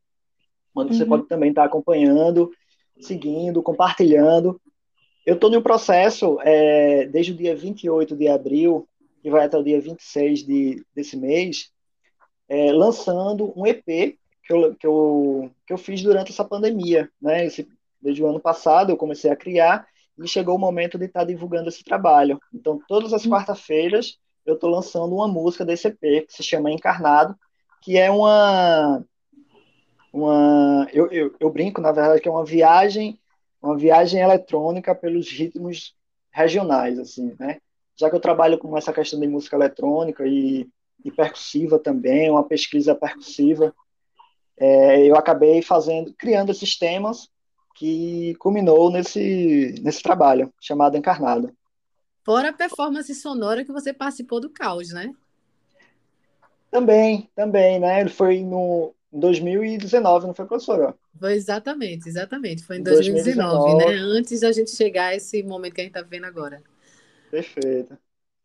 onde 0.75 0.93
uhum. 0.93 0.99
você 0.99 1.07
pode 1.07 1.29
também 1.29 1.51
estar 1.51 1.63
tá 1.63 1.67
acompanhando 1.69 2.51
seguindo, 3.01 3.63
compartilhando. 3.63 4.61
Eu 5.25 5.35
estou 5.35 5.51
no 5.51 5.63
processo 5.63 6.39
é, 6.43 7.07
desde 7.07 7.33
o 7.33 7.37
dia 7.37 7.55
28 7.55 8.17
de 8.17 8.29
abril, 8.29 8.89
que 9.23 9.31
vai 9.31 9.45
até 9.45 9.59
o 9.59 9.63
dia 9.63 9.81
26 9.81 10.45
de, 10.45 10.85
desse 10.95 11.17
mês, 11.17 11.71
é, 12.49 12.73
lançando 12.73 13.53
um 13.57 13.67
EP 13.67 13.85
que 14.43 14.53
eu, 14.53 14.75
que, 14.75 14.87
eu, 14.87 15.51
que 15.67 15.73
eu 15.73 15.79
fiz 15.79 16.03
durante 16.03 16.33
essa 16.33 16.45
pandemia. 16.45 17.11
Né? 17.21 17.45
Esse, 17.45 17.69
desde 18.01 18.23
o 18.23 18.27
ano 18.27 18.41
passado 18.41 18.91
eu 18.91 18.97
comecei 18.97 19.31
a 19.31 19.37
criar 19.37 19.87
e 20.19 20.27
chegou 20.27 20.57
o 20.57 20.59
momento 20.59 20.99
de 20.99 21.05
estar 21.05 21.21
tá 21.21 21.27
divulgando 21.27 21.69
esse 21.69 21.85
trabalho. 21.85 22.41
Então, 22.53 22.81
todas 22.89 23.13
as 23.13 23.27
quarta-feiras 23.27 24.19
eu 24.45 24.55
estou 24.55 24.71
lançando 24.71 25.15
uma 25.15 25.29
música 25.29 25.65
desse 25.65 25.89
EP 25.89 26.27
que 26.27 26.33
se 26.33 26.43
chama 26.43 26.71
Encarnado, 26.71 27.37
que 27.83 27.99
é 27.99 28.11
uma 28.11 29.05
uma 30.11 30.89
eu, 30.91 31.07
eu, 31.13 31.37
eu, 31.39 31.51
brinco 31.51 31.83
na 31.83 31.93
verdade 31.93 32.23
que 32.23 32.29
é 32.29 32.33
uma 32.33 32.45
viagem 32.45 33.21
uma 33.63 33.77
viagem 33.77 34.23
eletrônica 34.23 34.95
pelos 34.95 35.31
ritmos 35.31 35.95
regionais 36.31 36.99
assim 36.99 37.37
né 37.39 37.59
já 37.95 38.09
que 38.09 38.17
eu 38.17 38.21
trabalho 38.21 38.59
com 38.59 38.77
essa 38.77 38.91
questão 38.91 39.21
de 39.21 39.27
música 39.27 39.55
eletrônica 39.55 40.27
e, 40.27 40.67
e 41.09 41.11
percussiva 41.11 41.79
também 41.79 42.31
uma 42.31 42.45
pesquisa 42.45 42.95
percussiva 42.95 43.75
é, 44.57 45.07
eu 45.07 45.17
acabei 45.17 45.63
fazendo 45.63 46.13
criando 46.17 46.51
esses 46.51 46.79
temas 46.79 47.29
que 47.75 48.35
culminou 48.39 48.91
nesse 48.91 49.75
nesse 49.83 50.03
trabalho 50.03 50.53
chamado 50.61 50.97
Encarnado 50.97 51.53
fora 52.25 52.51
a 52.51 52.53
performance 52.53 53.15
sonora 53.15 53.65
que 53.65 53.73
você 53.73 53.93
participou 53.93 54.41
do 54.41 54.51
Caos 54.51 54.93
né 54.93 55.13
também 56.71 57.29
também 57.35 57.79
né 57.79 58.01
ele 58.01 58.11
foi 58.11 58.43
no 58.43 58.95
em 59.13 59.21
2019, 59.21 60.27
não 60.27 60.35
foi, 60.35 60.47
professora? 60.47 60.95
Foi 61.19 61.33
exatamente, 61.33 62.09
exatamente. 62.09 62.63
Foi 62.63 62.77
em 62.77 62.83
2019, 62.83 63.57
2019, 63.57 63.85
né? 63.85 64.19
Antes 64.19 64.41
da 64.41 64.53
gente 64.53 64.71
chegar 64.71 65.07
a 65.07 65.15
esse 65.15 65.43
momento 65.43 65.75
que 65.75 65.81
a 65.81 65.85
gente 65.85 65.97
está 65.97 66.07
vendo 66.07 66.27
agora. 66.27 66.63
Perfeito. 67.31 67.97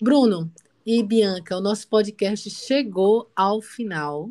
Bruno 0.01 0.51
e 0.85 1.01
Bianca, 1.01 1.57
o 1.57 1.61
nosso 1.61 1.87
podcast 1.87 2.49
chegou 2.49 3.29
ao 3.35 3.61
final. 3.61 4.27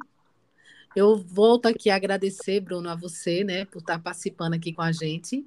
Eu 0.94 1.16
volto 1.16 1.66
aqui 1.66 1.88
a 1.88 1.96
agradecer, 1.96 2.60
Bruno, 2.60 2.90
a 2.90 2.94
você, 2.94 3.42
né, 3.42 3.64
por 3.64 3.78
estar 3.78 3.98
participando 3.98 4.54
aqui 4.54 4.72
com 4.72 4.82
a 4.82 4.92
gente. 4.92 5.46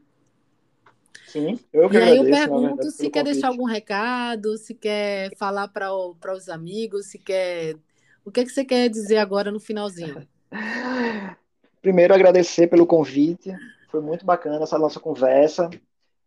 Sim, 1.27 1.59
eu 1.71 1.89
que 1.89 1.97
E 1.97 2.01
aí 2.01 2.17
eu 2.17 2.23
pergunto 2.23 2.67
verdade, 2.67 2.91
se 2.91 3.09
quer 3.09 3.19
convite. 3.19 3.33
deixar 3.33 3.47
algum 3.49 3.65
recado, 3.65 4.57
se 4.57 4.73
quer 4.73 5.35
falar 5.37 5.67
para 5.67 6.33
os 6.33 6.49
amigos, 6.49 7.07
se 7.07 7.19
quer. 7.19 7.75
O 8.23 8.31
que, 8.31 8.39
é 8.39 8.43
que 8.43 8.49
você 8.49 8.65
quer 8.65 8.89
dizer 8.89 9.17
agora 9.17 9.51
no 9.51 9.59
finalzinho? 9.59 10.27
Primeiro, 11.81 12.15
agradecer 12.15 12.67
pelo 12.67 12.87
convite. 12.87 13.53
Foi 13.89 14.01
muito 14.01 14.25
bacana 14.25 14.63
essa 14.63 14.79
nossa 14.79 14.99
conversa. 14.99 15.69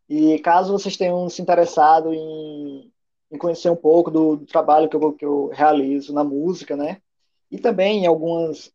E 0.09 0.39
caso 0.39 0.73
vocês 0.73 0.97
tenham 0.97 1.29
se 1.29 1.43
interessado 1.43 2.15
em, 2.15 2.93
em 3.31 3.39
conhecer 3.39 3.71
um 3.71 3.77
pouco 3.77 4.11
do, 4.11 4.37
do 4.37 4.47
trabalho 4.47 4.89
que 4.89 4.97
eu, 4.97 5.13
que 5.13 5.25
eu 5.25 5.49
realizo 5.49 6.13
na 6.13 6.25
música, 6.25 6.77
né? 6.77 7.01
E 7.51 7.59
também 7.59 8.05
em 8.05 8.07
algumas 8.07 8.73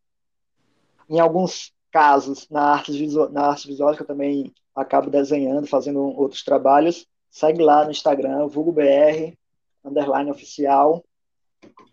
em 1.08 1.20
alguns 1.20 1.72
casos 1.90 2.48
na 2.48 2.72
arte 2.72 2.92
visual, 2.92 3.30
na 3.30 3.46
arte 3.46 3.68
visual 3.68 3.94
que 3.94 4.02
eu 4.02 4.06
também 4.06 4.52
acabo 4.74 5.10
desenhando, 5.10 5.66
fazendo 5.66 6.00
outros 6.00 6.42
trabalhos, 6.42 7.06
segue 7.30 7.62
lá 7.62 7.84
no 7.84 7.90
Instagram, 7.90 8.46
vulgobr, 8.48 9.36
underline 9.84 10.30
oficial. 10.30 11.04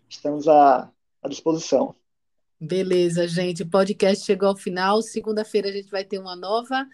Estamos 0.08 0.48
à, 0.48 0.90
à 1.22 1.28
disposição. 1.28 1.94
Beleza, 2.60 3.26
gente. 3.26 3.62
O 3.62 3.68
podcast 3.68 4.24
chegou 4.24 4.48
ao 4.48 4.56
final. 4.56 5.02
Segunda-feira 5.02 5.68
a 5.68 5.72
gente 5.72 5.90
vai 5.90 6.04
ter 6.04 6.18
uma 6.18 6.36
nova 6.36 6.86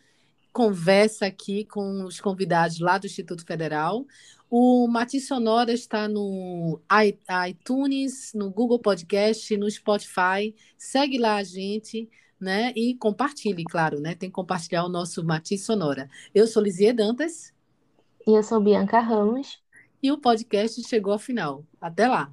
conversa 0.53 1.27
aqui 1.27 1.65
com 1.65 2.05
os 2.05 2.21
convidados 2.21 2.81
lá 2.81 2.99
do 2.99 3.07
Instituto 3.07 3.45
Federal. 3.45 4.05
O 4.51 4.89
Mati 4.89 5.21
Sonora 5.21 5.73
está 5.73 6.09
no 6.09 6.81
iTunes, 7.51 8.33
no 8.35 8.51
Google 8.51 8.79
Podcast, 8.79 9.55
no 9.57 9.71
Spotify. 9.71 10.55
Segue 10.77 11.19
lá 11.19 11.37
a 11.37 11.45
gente, 11.45 12.09
né? 12.41 12.73
E 12.75 12.95
compartilhe, 12.95 13.63
claro, 13.65 14.01
né? 14.01 14.15
Tem 14.15 14.31
que 14.31 14.35
compartilhar 14.35 14.85
o 14.85 14.89
nosso 14.89 15.23
Mati 15.23 15.59
Sonora. 15.59 16.09
Eu 16.35 16.47
sou 16.47 16.63
Lizie 16.63 16.95
Dantas. 16.95 17.53
E 18.27 18.31
eu 18.31 18.43
sou 18.43 18.61
Bianca 18.61 19.01
Ramos. 19.01 19.63
E 20.03 20.11
o 20.11 20.19
podcast 20.19 20.83
chegou 20.89 21.13
ao 21.13 21.19
final. 21.19 21.63
Até 21.81 22.09
lá. 22.09 22.33